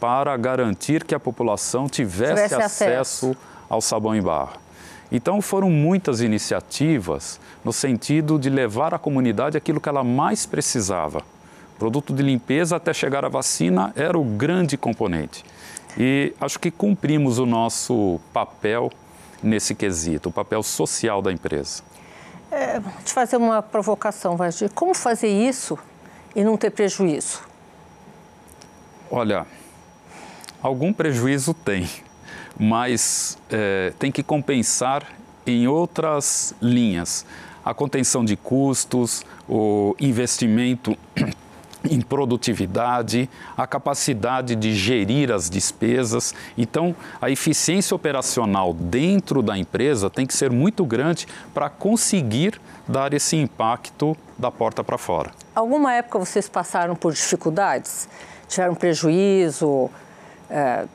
para 0.00 0.36
garantir 0.36 1.04
que 1.04 1.14
a 1.14 1.20
população 1.20 1.88
tivesse, 1.88 2.34
tivesse 2.34 2.54
acesso, 2.54 2.84
acesso 2.84 3.36
ao 3.68 3.80
sabão 3.80 4.14
em 4.14 4.22
barra. 4.22 4.54
Então 5.10 5.40
foram 5.40 5.70
muitas 5.70 6.20
iniciativas 6.20 7.40
no 7.64 7.72
sentido 7.72 8.38
de 8.38 8.50
levar 8.50 8.92
à 8.92 8.98
comunidade 8.98 9.56
aquilo 9.56 9.80
que 9.80 9.88
ela 9.88 10.04
mais 10.04 10.44
precisava. 10.44 11.22
Produto 11.78 12.12
de 12.12 12.22
limpeza 12.22 12.76
até 12.76 12.92
chegar 12.92 13.24
à 13.24 13.28
vacina 13.28 13.92
era 13.96 14.18
o 14.18 14.24
grande 14.24 14.76
componente. 14.76 15.44
E 15.96 16.34
acho 16.40 16.58
que 16.58 16.70
cumprimos 16.70 17.38
o 17.38 17.46
nosso 17.46 18.20
papel 18.32 18.90
nesse 19.42 19.74
quesito, 19.74 20.28
o 20.28 20.32
papel 20.32 20.62
social 20.62 21.22
da 21.22 21.32
empresa. 21.32 21.82
É, 22.50 22.80
vou 22.80 22.92
te 23.04 23.12
fazer 23.12 23.36
uma 23.36 23.62
provocação, 23.62 24.36
Vadir. 24.36 24.70
Como 24.70 24.94
fazer 24.94 25.28
isso 25.28 25.78
e 26.34 26.42
não 26.42 26.56
ter 26.56 26.70
prejuízo? 26.70 27.42
Olha, 29.10 29.46
algum 30.62 30.92
prejuízo 30.92 31.54
tem, 31.54 31.88
mas 32.58 33.38
é, 33.50 33.92
tem 33.98 34.10
que 34.10 34.22
compensar 34.22 35.04
em 35.46 35.66
outras 35.66 36.54
linhas. 36.60 37.24
A 37.64 37.74
contenção 37.74 38.24
de 38.24 38.36
custos, 38.36 39.24
o 39.48 39.94
investimento 40.00 40.96
em 41.84 42.00
produtividade, 42.00 43.28
a 43.56 43.66
capacidade 43.66 44.56
de 44.56 44.74
gerir 44.74 45.30
as 45.30 45.48
despesas. 45.48 46.34
Então, 46.56 46.94
a 47.20 47.30
eficiência 47.30 47.94
operacional 47.94 48.74
dentro 48.74 49.42
da 49.42 49.56
empresa 49.56 50.10
tem 50.10 50.26
que 50.26 50.34
ser 50.34 50.50
muito 50.50 50.84
grande 50.84 51.26
para 51.54 51.70
conseguir 51.70 52.60
dar 52.86 53.12
esse 53.12 53.36
impacto 53.36 54.16
da 54.36 54.50
porta 54.50 54.82
para 54.82 54.98
fora. 54.98 55.30
Alguma 55.54 55.92
época 55.94 56.18
vocês 56.18 56.48
passaram 56.48 56.96
por 56.96 57.12
dificuldades? 57.12 58.08
Tiveram 58.48 58.74
prejuízo? 58.74 59.90
É... 60.50 60.86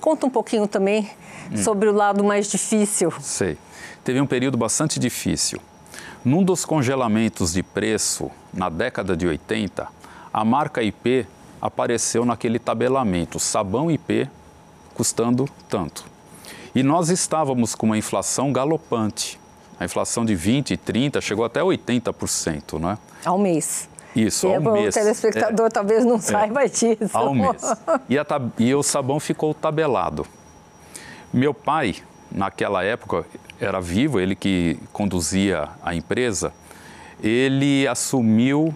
Conta 0.00 0.26
um 0.26 0.30
pouquinho 0.30 0.66
também 0.68 1.10
hum. 1.50 1.56
sobre 1.56 1.88
o 1.88 1.92
lado 1.92 2.22
mais 2.22 2.48
difícil. 2.48 3.12
Sei. 3.20 3.58
Teve 4.04 4.20
um 4.20 4.26
período 4.26 4.56
bastante 4.56 5.00
difícil. 5.00 5.60
Num 6.24 6.42
dos 6.42 6.64
congelamentos 6.64 7.52
de 7.52 7.62
preço, 7.62 8.30
na 8.52 8.68
década 8.68 9.16
de 9.16 9.26
80, 9.26 9.88
a 10.32 10.44
marca 10.44 10.82
IP 10.82 11.26
apareceu 11.60 12.24
naquele 12.24 12.58
tabelamento, 12.58 13.38
sabão 13.38 13.90
IP 13.90 14.28
custando 14.94 15.48
tanto. 15.68 16.04
E 16.74 16.82
nós 16.82 17.08
estávamos 17.10 17.74
com 17.74 17.86
uma 17.86 17.98
inflação 17.98 18.52
galopante. 18.52 19.38
A 19.78 19.84
inflação 19.84 20.24
de 20.24 20.34
20, 20.34 20.76
30, 20.76 21.20
chegou 21.20 21.44
até 21.44 21.60
80%, 21.60 22.78
não 22.78 22.90
é? 22.90 22.98
Ao 23.24 23.38
mês. 23.38 23.88
Isso, 24.16 24.46
ao 24.46 24.54
é, 24.54 24.58
mês. 24.58 24.96
O 24.96 24.98
telespectador 24.98 25.66
é, 25.66 25.70
talvez 25.70 26.04
não 26.04 26.16
é, 26.16 26.20
saiba 26.20 26.66
disso. 26.68 27.10
Ao 27.12 27.34
mês. 27.34 27.62
E, 28.08 28.18
a, 28.18 28.24
e 28.58 28.74
o 28.74 28.82
sabão 28.82 29.20
ficou 29.20 29.52
tabelado. 29.52 30.26
Meu 31.32 31.52
pai, 31.52 31.96
naquela 32.32 32.82
época, 32.82 33.26
era 33.60 33.80
vivo, 33.80 34.18
ele 34.18 34.34
que 34.34 34.78
conduzia 34.92 35.68
a 35.82 35.94
empresa, 35.94 36.52
ele 37.22 37.86
assumiu 37.86 38.74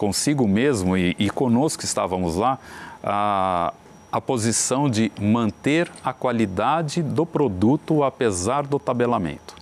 consigo 0.00 0.48
mesmo 0.48 0.96
e, 0.96 1.14
e 1.18 1.28
conosco 1.28 1.80
que 1.80 1.84
estávamos 1.84 2.34
lá, 2.34 2.58
a, 3.04 3.74
a 4.10 4.18
posição 4.18 4.88
de 4.88 5.12
manter 5.20 5.92
a 6.02 6.10
qualidade 6.10 7.02
do 7.02 7.26
produto 7.26 8.02
apesar 8.02 8.66
do 8.66 8.78
tabelamento. 8.78 9.59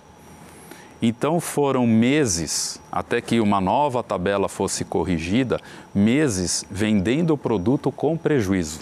Então 1.01 1.39
foram 1.39 1.87
meses 1.87 2.79
até 2.91 3.21
que 3.21 3.39
uma 3.39 3.61
nova 3.61 4.03
tabela 4.03 4.49
fosse 4.49 4.83
corrigida, 4.83 5.59
meses 5.95 6.65
vendendo 6.69 7.33
o 7.33 7.37
produto 7.37 7.91
com 7.91 8.17
prejuízo. 8.17 8.79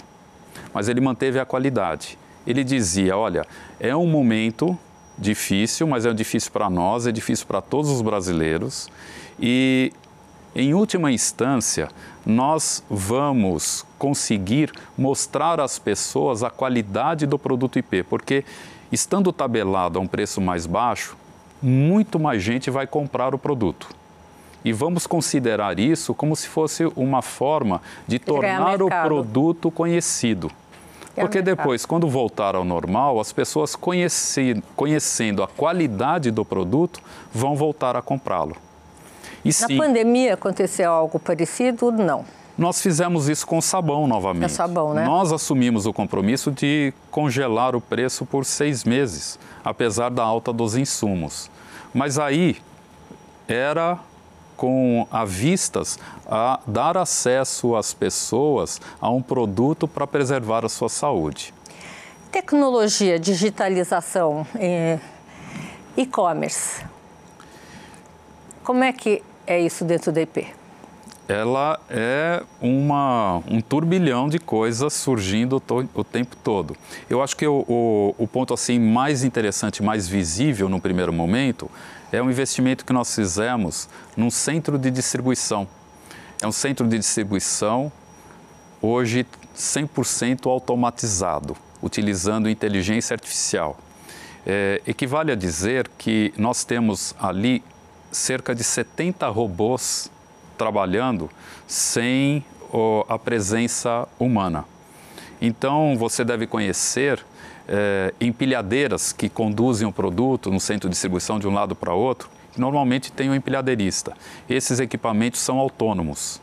Mas 0.74 0.88
ele 0.88 1.00
manteve 1.00 1.38
a 1.38 1.44
qualidade. 1.44 2.18
Ele 2.46 2.64
dizia: 2.64 3.16
olha, 3.16 3.46
é 3.78 3.94
um 3.94 4.06
momento 4.06 4.76
difícil, 5.16 5.86
mas 5.86 6.06
é 6.06 6.12
difícil 6.12 6.50
para 6.50 6.68
nós, 6.68 7.06
é 7.06 7.12
difícil 7.12 7.46
para 7.46 7.60
todos 7.60 7.90
os 7.90 8.02
brasileiros 8.02 8.88
e 9.38 9.92
em 10.54 10.74
última 10.74 11.12
instância, 11.12 11.88
nós 12.26 12.82
vamos 12.90 13.86
conseguir 13.98 14.72
mostrar 14.96 15.60
às 15.60 15.78
pessoas 15.78 16.42
a 16.42 16.50
qualidade 16.50 17.26
do 17.26 17.38
produto 17.38 17.78
IP, 17.78 18.02
porque 18.02 18.44
estando 18.90 19.32
tabelado 19.32 19.98
a 19.98 20.02
um 20.02 20.06
preço 20.06 20.40
mais 20.40 20.66
baixo, 20.66 21.16
muito 21.62 22.18
mais 22.18 22.42
gente 22.42 22.70
vai 22.70 22.86
comprar 22.86 23.34
o 23.34 23.38
produto. 23.38 23.88
E 24.64 24.72
vamos 24.72 25.06
considerar 25.06 25.78
isso 25.78 26.12
como 26.12 26.34
se 26.34 26.48
fosse 26.48 26.84
uma 26.96 27.22
forma 27.22 27.80
de 28.06 28.18
tornar 28.18 28.82
o 28.82 28.88
produto 28.88 29.70
conhecido. 29.70 30.50
Porque 31.14 31.42
depois, 31.42 31.84
quando 31.84 32.08
voltar 32.08 32.54
ao 32.54 32.64
normal, 32.64 33.18
as 33.18 33.32
pessoas 33.32 33.74
conhecendo 33.74 35.42
a 35.42 35.48
qualidade 35.48 36.30
do 36.30 36.44
produto 36.44 37.00
vão 37.32 37.56
voltar 37.56 37.96
a 37.96 38.02
comprá-lo. 38.02 38.56
E 39.44 39.52
sim, 39.52 39.76
Na 39.76 39.84
pandemia 39.84 40.34
aconteceu 40.34 40.92
algo 40.92 41.18
parecido? 41.18 41.90
Não. 41.90 42.24
Nós 42.58 42.82
fizemos 42.82 43.28
isso 43.28 43.46
com 43.46 43.60
sabão 43.60 44.08
novamente. 44.08 44.46
É 44.46 44.48
sabão, 44.48 44.92
né? 44.92 45.04
Nós 45.04 45.30
assumimos 45.30 45.86
o 45.86 45.92
compromisso 45.92 46.50
de 46.50 46.92
congelar 47.08 47.76
o 47.76 47.80
preço 47.80 48.26
por 48.26 48.44
seis 48.44 48.82
meses, 48.82 49.38
apesar 49.64 50.10
da 50.10 50.24
alta 50.24 50.52
dos 50.52 50.76
insumos. 50.76 51.48
Mas 51.94 52.18
aí 52.18 52.56
era 53.46 53.96
com 54.56 55.06
a 55.08 55.24
vistas 55.24 56.00
a 56.26 56.58
dar 56.66 56.96
acesso 56.96 57.76
às 57.76 57.94
pessoas 57.94 58.80
a 59.00 59.08
um 59.08 59.22
produto 59.22 59.86
para 59.86 60.04
preservar 60.04 60.64
a 60.64 60.68
sua 60.68 60.88
saúde. 60.88 61.54
Tecnologia, 62.32 63.20
digitalização, 63.20 64.44
eh, 64.56 64.98
e-commerce. 65.96 66.84
Como 68.64 68.82
é 68.82 68.92
que 68.92 69.22
é 69.46 69.60
isso 69.60 69.84
dentro 69.84 70.10
da 70.10 70.20
IP? 70.22 70.57
Ela 71.28 71.78
é 71.90 72.42
uma, 72.58 73.42
um 73.46 73.60
turbilhão 73.60 74.30
de 74.30 74.38
coisas 74.38 74.94
surgindo 74.94 75.60
to, 75.60 75.86
o 75.94 76.02
tempo 76.02 76.34
todo. 76.42 76.74
Eu 77.08 77.22
acho 77.22 77.36
que 77.36 77.46
o, 77.46 77.66
o, 77.68 78.14
o 78.16 78.26
ponto 78.26 78.54
assim 78.54 78.78
mais 78.78 79.22
interessante, 79.22 79.82
mais 79.82 80.08
visível 80.08 80.70
no 80.70 80.80
primeiro 80.80 81.12
momento, 81.12 81.70
é 82.10 82.22
o 82.22 82.30
investimento 82.30 82.82
que 82.82 82.94
nós 82.94 83.14
fizemos 83.14 83.90
num 84.16 84.30
centro 84.30 84.78
de 84.78 84.90
distribuição. 84.90 85.68
É 86.40 86.46
um 86.46 86.52
centro 86.52 86.88
de 86.88 86.98
distribuição 86.98 87.92
hoje 88.80 89.26
100% 89.54 90.46
automatizado, 90.46 91.54
utilizando 91.82 92.48
inteligência 92.48 93.12
artificial. 93.12 93.76
É, 94.46 94.80
equivale 94.86 95.30
a 95.32 95.34
dizer 95.34 95.90
que 95.98 96.32
nós 96.38 96.64
temos 96.64 97.14
ali 97.20 97.62
cerca 98.10 98.54
de 98.54 98.64
70 98.64 99.28
robôs 99.28 100.10
trabalhando 100.58 101.30
sem 101.66 102.44
oh, 102.72 103.04
a 103.08 103.18
presença 103.18 104.06
humana. 104.18 104.64
Então, 105.40 105.96
você 105.96 106.24
deve 106.24 106.46
conhecer 106.46 107.24
eh, 107.68 108.12
empilhadeiras 108.20 109.12
que 109.12 109.28
conduzem 109.28 109.86
o 109.86 109.92
produto 109.92 110.50
no 110.50 110.58
centro 110.58 110.88
de 110.88 110.94
distribuição 110.94 111.38
de 111.38 111.46
um 111.46 111.54
lado 111.54 111.76
para 111.76 111.94
outro, 111.94 112.28
que 112.52 112.60
normalmente 112.60 113.12
tem 113.12 113.30
um 113.30 113.34
empilhadeirista. 113.34 114.14
Esses 114.50 114.80
equipamentos 114.80 115.40
são 115.40 115.58
autônomos. 115.58 116.40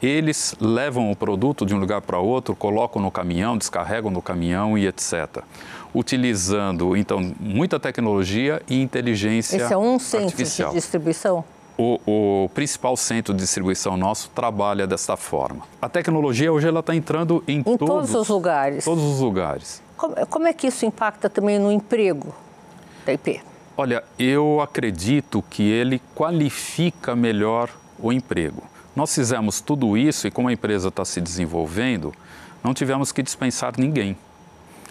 Eles 0.00 0.54
levam 0.60 1.10
o 1.10 1.16
produto 1.16 1.66
de 1.66 1.74
um 1.74 1.78
lugar 1.78 2.00
para 2.00 2.18
outro, 2.18 2.54
colocam 2.54 3.02
no 3.02 3.10
caminhão, 3.10 3.58
descarregam 3.58 4.10
no 4.10 4.22
caminhão 4.22 4.78
e 4.78 4.86
etc 4.86 5.42
utilizando 5.94 6.96
então 6.96 7.34
muita 7.38 7.78
tecnologia 7.80 8.62
e 8.68 8.80
inteligência 8.80 9.56
artificial. 9.56 9.66
Esse 9.66 9.90
é 9.90 9.94
um 9.94 9.98
centro 9.98 10.26
artificial. 10.26 10.70
de 10.70 10.76
distribuição? 10.76 11.44
O, 11.82 11.98
o, 12.44 12.48
principal 12.50 12.94
centro 12.94 13.32
de 13.32 13.40
distribuição 13.40 13.96
nosso 13.96 14.28
trabalha 14.34 14.86
desta 14.86 15.16
forma. 15.16 15.62
A 15.80 15.88
tecnologia 15.88 16.52
hoje 16.52 16.68
ela 16.68 16.80
está 16.80 16.94
entrando 16.94 17.42
em, 17.48 17.60
em 17.60 17.62
todos, 17.62 17.78
todos, 17.78 18.14
os 18.14 18.28
lugares. 18.28 18.84
Todos 18.84 19.02
os 19.02 19.20
lugares. 19.20 19.82
Como, 19.96 20.14
como, 20.26 20.46
é 20.46 20.52
que 20.52 20.66
isso 20.66 20.84
impacta 20.84 21.30
também 21.30 21.58
no 21.58 21.72
emprego 21.72 22.34
da 23.06 23.14
IP? 23.14 23.40
Olha, 23.78 24.04
eu 24.18 24.60
acredito 24.60 25.42
que 25.48 25.62
ele 25.62 26.02
qualifica 26.14 27.16
melhor 27.16 27.70
o 27.98 28.12
emprego. 28.12 28.62
Nós 28.94 29.14
fizemos 29.14 29.62
tudo 29.62 29.96
isso 29.96 30.26
e 30.26 30.30
como 30.30 30.48
a 30.48 30.52
empresa 30.52 30.88
está 30.88 31.02
se 31.02 31.18
desenvolvendo, 31.18 32.12
não 32.62 32.74
tivemos 32.74 33.10
que 33.10 33.22
dispensar 33.22 33.72
ninguém. 33.78 34.18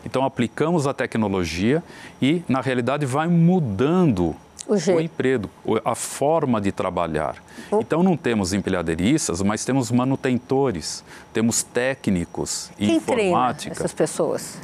Então 0.03 0.25
aplicamos 0.25 0.87
a 0.87 0.93
tecnologia 0.93 1.83
e, 2.19 2.41
na 2.49 2.61
realidade, 2.61 3.05
vai 3.05 3.27
mudando 3.27 4.35
o, 4.69 4.95
o 4.95 5.01
emprego, 5.01 5.49
a 5.83 5.95
forma 5.95 6.61
de 6.61 6.71
trabalhar. 6.71 7.35
Então 7.71 8.03
não 8.03 8.15
temos 8.15 8.53
empilhadeiristas, 8.53 9.41
mas 9.41 9.65
temos 9.65 9.89
manutentores, 9.89 11.03
temos 11.33 11.63
técnicos, 11.63 12.69
Quem 12.77 12.97
informática. 12.97 13.75
Treina 13.75 13.85
essas 13.85 13.93
pessoas? 13.93 14.57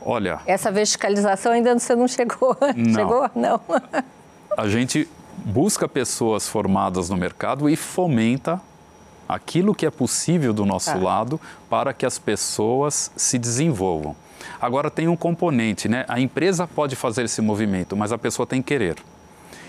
Olha. 0.00 0.40
Essa 0.46 0.70
verticalização 0.70 1.52
ainda 1.52 1.78
você 1.78 1.94
não 1.94 2.08
chegou. 2.08 2.56
Não. 2.76 2.94
Chegou? 2.94 3.30
Não. 3.34 3.60
a 4.56 4.68
gente 4.68 5.08
busca 5.44 5.88
pessoas 5.88 6.48
formadas 6.48 7.08
no 7.10 7.16
mercado 7.16 7.68
e 7.68 7.76
fomenta 7.76 8.60
aquilo 9.28 9.74
que 9.74 9.86
é 9.86 9.90
possível 9.90 10.52
do 10.52 10.66
nosso 10.66 10.90
ah. 10.90 10.96
lado 10.96 11.40
para 11.68 11.92
que 11.92 12.04
as 12.04 12.18
pessoas 12.18 13.10
se 13.16 13.38
desenvolvam. 13.38 14.14
Agora 14.60 14.90
tem 14.90 15.08
um 15.08 15.16
componente, 15.16 15.88
né? 15.88 16.04
A 16.06 16.20
empresa 16.20 16.66
pode 16.66 16.96
fazer 16.96 17.24
esse 17.24 17.40
movimento, 17.40 17.96
mas 17.96 18.12
a 18.12 18.18
pessoa 18.18 18.46
tem 18.46 18.60
que 18.60 18.68
querer. 18.68 18.96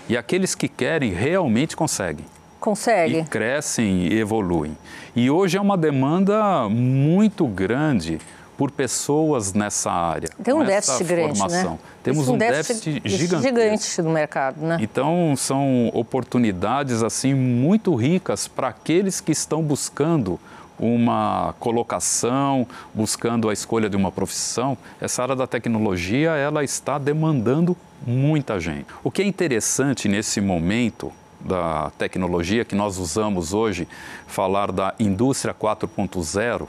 E 0.08 0.16
aqueles 0.16 0.54
que 0.54 0.68
querem 0.68 1.12
realmente 1.12 1.76
conseguem. 1.76 2.24
Consegue. 2.60 3.18
E 3.18 3.24
crescem 3.24 4.06
e 4.06 4.18
evoluem. 4.18 4.76
E 5.14 5.30
hoje 5.30 5.56
é 5.56 5.60
uma 5.60 5.76
demanda 5.76 6.68
muito 6.68 7.46
grande 7.46 8.18
por 8.56 8.70
pessoas 8.70 9.52
nessa 9.52 9.90
área. 9.90 10.30
Tem 10.42 10.54
um 10.54 10.64
déficit 10.64 11.04
grande, 11.04 11.40
né? 11.48 11.78
Temos 12.02 12.28
um, 12.28 12.34
um 12.34 12.38
déficit, 12.38 13.00
déficit 13.00 13.18
gigante. 13.18 13.42
gigante 13.42 14.02
no 14.02 14.10
mercado, 14.10 14.60
né? 14.60 14.78
Então, 14.80 15.34
são 15.36 15.90
oportunidades 15.92 17.02
assim 17.02 17.34
muito 17.34 17.94
ricas 17.94 18.48
para 18.48 18.68
aqueles 18.68 19.20
que 19.20 19.32
estão 19.32 19.62
buscando 19.62 20.40
uma 20.78 21.54
colocação, 21.58 22.66
buscando 22.94 23.48
a 23.48 23.52
escolha 23.52 23.88
de 23.88 23.96
uma 23.96 24.12
profissão, 24.12 24.76
essa 25.00 25.22
área 25.22 25.36
da 25.36 25.46
tecnologia 25.46 26.30
ela 26.30 26.62
está 26.62 26.98
demandando 26.98 27.76
muita 28.06 28.60
gente. 28.60 28.86
O 29.02 29.10
que 29.10 29.22
é 29.22 29.24
interessante 29.24 30.08
nesse 30.08 30.40
momento 30.40 31.12
da 31.40 31.90
tecnologia 31.98 32.64
que 32.64 32.74
nós 32.74 32.98
usamos 32.98 33.52
hoje, 33.52 33.86
falar 34.26 34.72
da 34.72 34.94
indústria 34.98 35.54
4.0, 35.54 36.66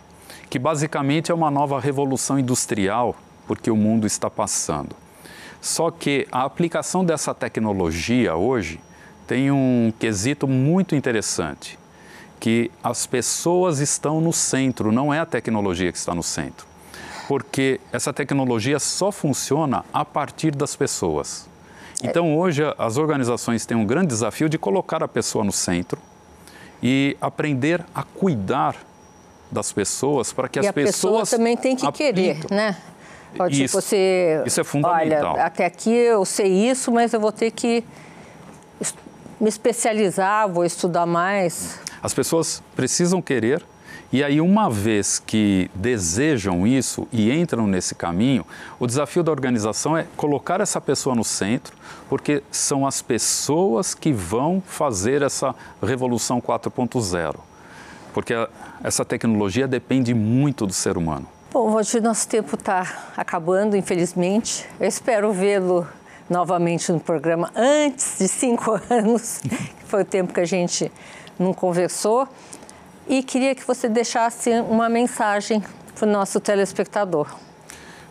que 0.49 0.59
basicamente 0.59 1.31
é 1.31 1.35
uma 1.35 1.51
nova 1.51 1.79
revolução 1.79 2.39
industrial 2.39 3.15
porque 3.47 3.71
o 3.71 3.75
mundo 3.75 4.05
está 4.05 4.29
passando. 4.29 4.95
Só 5.61 5.89
que 5.89 6.27
a 6.31 6.43
aplicação 6.43 7.03
dessa 7.03 7.33
tecnologia 7.33 8.35
hoje 8.35 8.79
tem 9.25 9.51
um 9.51 9.91
quesito 9.97 10.47
muito 10.47 10.95
interessante 10.95 11.77
que 12.39 12.71
as 12.83 13.05
pessoas 13.05 13.79
estão 13.79 14.21
no 14.21 14.31
centro, 14.31 14.91
não 14.91 15.13
é 15.13 15.19
a 15.19 15.25
tecnologia 15.25 15.91
que 15.91 15.97
está 15.97 16.13
no 16.13 16.23
centro. 16.23 16.65
Porque 17.27 17.79
essa 17.91 18.13
tecnologia 18.13 18.79
só 18.79 19.11
funciona 19.11 19.83
a 19.91 20.05
partir 20.05 20.55
das 20.55 20.75
pessoas. 20.75 21.47
Então, 22.03 22.37
hoje, 22.37 22.61
as 22.77 22.97
organizações 22.97 23.65
têm 23.65 23.75
um 23.75 23.85
grande 23.85 24.07
desafio 24.07 24.47
de 24.47 24.57
colocar 24.57 25.03
a 25.03 25.07
pessoa 25.07 25.43
no 25.43 25.51
centro 25.51 25.99
e 26.81 27.17
aprender 27.19 27.83
a 27.93 28.03
cuidar 28.03 28.75
das 29.51 29.71
pessoas 29.71 30.31
para 30.31 30.47
que 30.47 30.59
e 30.59 30.67
as 30.67 30.71
pessoas. 30.71 31.21
pessoa 31.21 31.37
também 31.37 31.57
tem 31.57 31.75
que 31.75 31.91
querer, 31.91 32.45
né? 32.51 32.77
Pode 33.35 33.63
isso, 33.63 33.81
você. 33.81 34.41
Isso 34.45 34.61
é 34.61 34.63
fundamental. 34.63 35.33
Olha, 35.33 35.45
até 35.45 35.65
aqui 35.65 35.91
eu 35.91 36.23
sei 36.23 36.69
isso, 36.69 36.91
mas 36.91 37.13
eu 37.13 37.19
vou 37.19 37.31
ter 37.31 37.51
que 37.51 37.83
me 39.39 39.49
especializar, 39.49 40.47
vou 40.49 40.65
estudar 40.65 41.05
mais. 41.05 41.79
As 42.07 42.13
pessoas 42.13 42.63
precisam 42.73 43.21
querer 43.21 43.61
e 44.13 44.23
aí, 44.23 44.39
uma 44.39 44.69
vez 44.69 45.19
que 45.19 45.69
desejam 45.75 46.65
isso 46.65 47.05
e 47.11 47.29
entram 47.29 47.67
nesse 47.67 47.93
caminho, 47.93 48.45
o 48.79 48.87
desafio 48.87 49.21
da 49.21 49.29
organização 49.29 49.97
é 49.97 50.05
colocar 50.15 50.61
essa 50.61 50.79
pessoa 50.79 51.13
no 51.13 51.25
centro, 51.25 51.75
porque 52.07 52.41
são 52.49 52.87
as 52.87 53.01
pessoas 53.01 53.93
que 53.93 54.13
vão 54.13 54.63
fazer 54.65 55.21
essa 55.21 55.53
revolução 55.83 56.39
4.0. 56.39 57.35
Porque 58.13 58.33
essa 58.81 59.03
tecnologia 59.03 59.67
depende 59.67 60.13
muito 60.13 60.65
do 60.65 60.71
ser 60.71 60.97
humano. 60.97 61.27
Bom, 61.51 61.73
hoje 61.73 61.99
nosso 61.99 62.29
tempo 62.29 62.55
está 62.55 63.11
acabando, 63.17 63.75
infelizmente. 63.75 64.65
Eu 64.79 64.87
espero 64.87 65.33
vê-lo 65.33 65.85
novamente 66.29 66.89
no 66.93 67.01
programa 67.01 67.51
antes 67.53 68.19
de 68.19 68.29
cinco 68.29 68.79
anos, 68.89 69.41
que 69.41 69.85
foi 69.85 70.03
o 70.03 70.05
tempo 70.05 70.33
que 70.33 70.39
a 70.39 70.45
gente 70.45 70.89
não 71.39 71.53
conversou. 71.53 72.27
E 73.07 73.23
queria 73.23 73.55
que 73.55 73.65
você 73.65 73.87
deixasse 73.87 74.51
uma 74.61 74.89
mensagem 74.89 75.63
para 75.95 76.07
o 76.07 76.11
nosso 76.11 76.39
telespectador. 76.39 77.27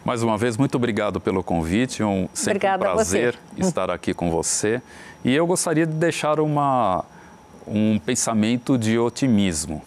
Mais 0.05 0.23
uma 0.23 0.39
vez, 0.39 0.57
muito 0.57 0.77
obrigado 0.77 1.21
pelo 1.21 1.43
convite. 1.43 2.03
Um 2.03 2.29
sempre 2.33 2.53
Obrigada 2.53 2.89
um 2.89 2.95
prazer 2.95 3.39
estar 3.59 3.91
aqui 3.91 4.15
com 4.15 4.31
você. 4.31 4.81
E 5.25 5.35
eu 5.35 5.47
gostaria 5.47 5.85
de 5.85 5.95
deixar 5.95 6.39
uma, 6.39 7.05
um 7.67 7.99
pensamento 7.99 8.79
de 8.79 8.99
otimismo. 8.99 9.83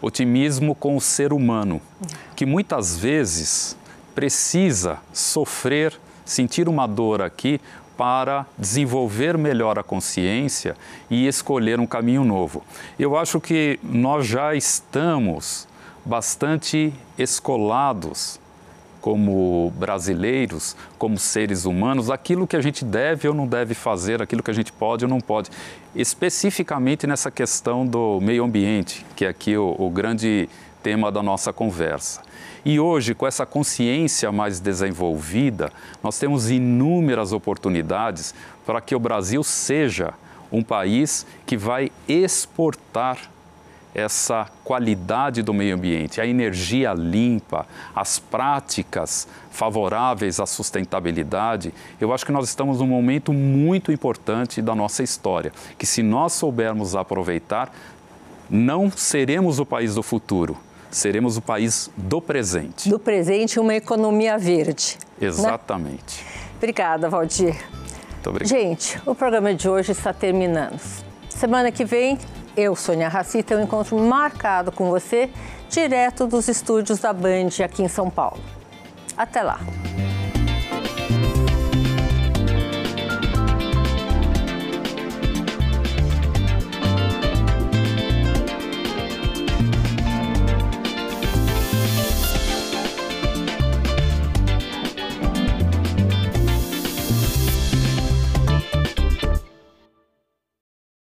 Otimismo 0.00 0.74
com 0.74 0.96
o 0.96 1.00
ser 1.00 1.32
humano, 1.32 1.80
que 2.34 2.46
muitas 2.46 2.96
vezes 2.96 3.76
precisa 4.14 4.98
sofrer, 5.12 5.92
sentir 6.24 6.68
uma 6.68 6.86
dor 6.86 7.20
aqui 7.20 7.60
para 8.00 8.46
desenvolver 8.56 9.36
melhor 9.36 9.78
a 9.78 9.82
consciência 9.82 10.74
e 11.10 11.26
escolher 11.26 11.78
um 11.78 11.86
caminho 11.86 12.24
novo. 12.24 12.62
Eu 12.98 13.14
acho 13.14 13.38
que 13.38 13.78
nós 13.82 14.26
já 14.26 14.54
estamos 14.54 15.68
bastante 16.02 16.94
escolados 17.18 18.40
como 19.02 19.70
brasileiros, 19.76 20.74
como 20.96 21.18
seres 21.18 21.66
humanos, 21.66 22.08
aquilo 22.08 22.46
que 22.46 22.56
a 22.56 22.62
gente 22.62 22.86
deve 22.86 23.28
ou 23.28 23.34
não 23.34 23.46
deve 23.46 23.74
fazer, 23.74 24.22
aquilo 24.22 24.42
que 24.42 24.50
a 24.50 24.54
gente 24.54 24.72
pode 24.72 25.04
ou 25.04 25.10
não 25.10 25.20
pode. 25.20 25.50
Especificamente 25.94 27.06
nessa 27.06 27.30
questão 27.30 27.86
do 27.86 28.18
meio 28.22 28.44
ambiente, 28.44 29.04
que 29.14 29.26
é 29.26 29.28
aqui 29.28 29.58
o, 29.58 29.76
o 29.78 29.90
grande 29.90 30.48
tema 30.82 31.12
da 31.12 31.22
nossa 31.22 31.52
conversa. 31.52 32.22
E 32.64 32.78
hoje, 32.78 33.14
com 33.14 33.26
essa 33.26 33.46
consciência 33.46 34.30
mais 34.30 34.60
desenvolvida, 34.60 35.72
nós 36.02 36.18
temos 36.18 36.50
inúmeras 36.50 37.32
oportunidades 37.32 38.34
para 38.66 38.80
que 38.80 38.94
o 38.94 39.00
Brasil 39.00 39.42
seja 39.42 40.12
um 40.52 40.62
país 40.62 41.26
que 41.46 41.56
vai 41.56 41.90
exportar 42.08 43.30
essa 43.94 44.48
qualidade 44.62 45.42
do 45.42 45.52
meio 45.52 45.74
ambiente, 45.74 46.20
a 46.20 46.26
energia 46.26 46.92
limpa, 46.92 47.66
as 47.94 48.18
práticas 48.18 49.26
favoráveis 49.50 50.38
à 50.38 50.46
sustentabilidade, 50.46 51.74
eu 52.00 52.12
acho 52.12 52.24
que 52.24 52.30
nós 52.30 52.48
estamos 52.48 52.78
num 52.78 52.86
momento 52.86 53.32
muito 53.32 53.90
importante 53.90 54.62
da 54.62 54.74
nossa 54.74 55.02
história, 55.02 55.52
que 55.76 55.86
se 55.86 56.02
nós 56.02 56.34
soubermos 56.34 56.94
aproveitar, 56.94 57.72
não 58.48 58.90
seremos 58.90 59.58
o 59.58 59.66
país 59.66 59.94
do 59.96 60.02
futuro, 60.02 60.56
seremos 60.90 61.36
o 61.36 61.42
país 61.42 61.90
do 61.96 62.20
presente. 62.20 62.88
Do 62.88 62.98
presente, 62.98 63.60
uma 63.60 63.74
economia 63.74 64.36
verde. 64.38 64.98
Né? 65.20 65.28
Exatamente. 65.28 66.24
Né? 66.24 66.30
Obrigada, 66.56 67.08
Valdir. 67.08 67.56
Muito 68.12 68.30
obrigado. 68.30 68.48
Gente, 68.48 69.00
o 69.06 69.14
programa 69.14 69.54
de 69.54 69.68
hoje 69.68 69.92
está 69.92 70.12
terminando. 70.12 70.80
Semana 71.28 71.72
que 71.72 71.84
vem, 71.84 72.18
eu, 72.56 72.76
Sônia 72.76 73.08
Raci, 73.08 73.42
tenho 73.42 73.60
um 73.60 73.64
encontro 73.64 73.98
marcado 73.98 74.70
com 74.70 74.90
você, 74.90 75.30
direto 75.70 76.26
dos 76.26 76.48
estúdios 76.48 76.98
da 76.98 77.12
Band 77.12 77.64
aqui 77.64 77.82
em 77.82 77.88
São 77.88 78.10
Paulo. 78.10 78.40
Até 79.16 79.42
lá. 79.42 79.60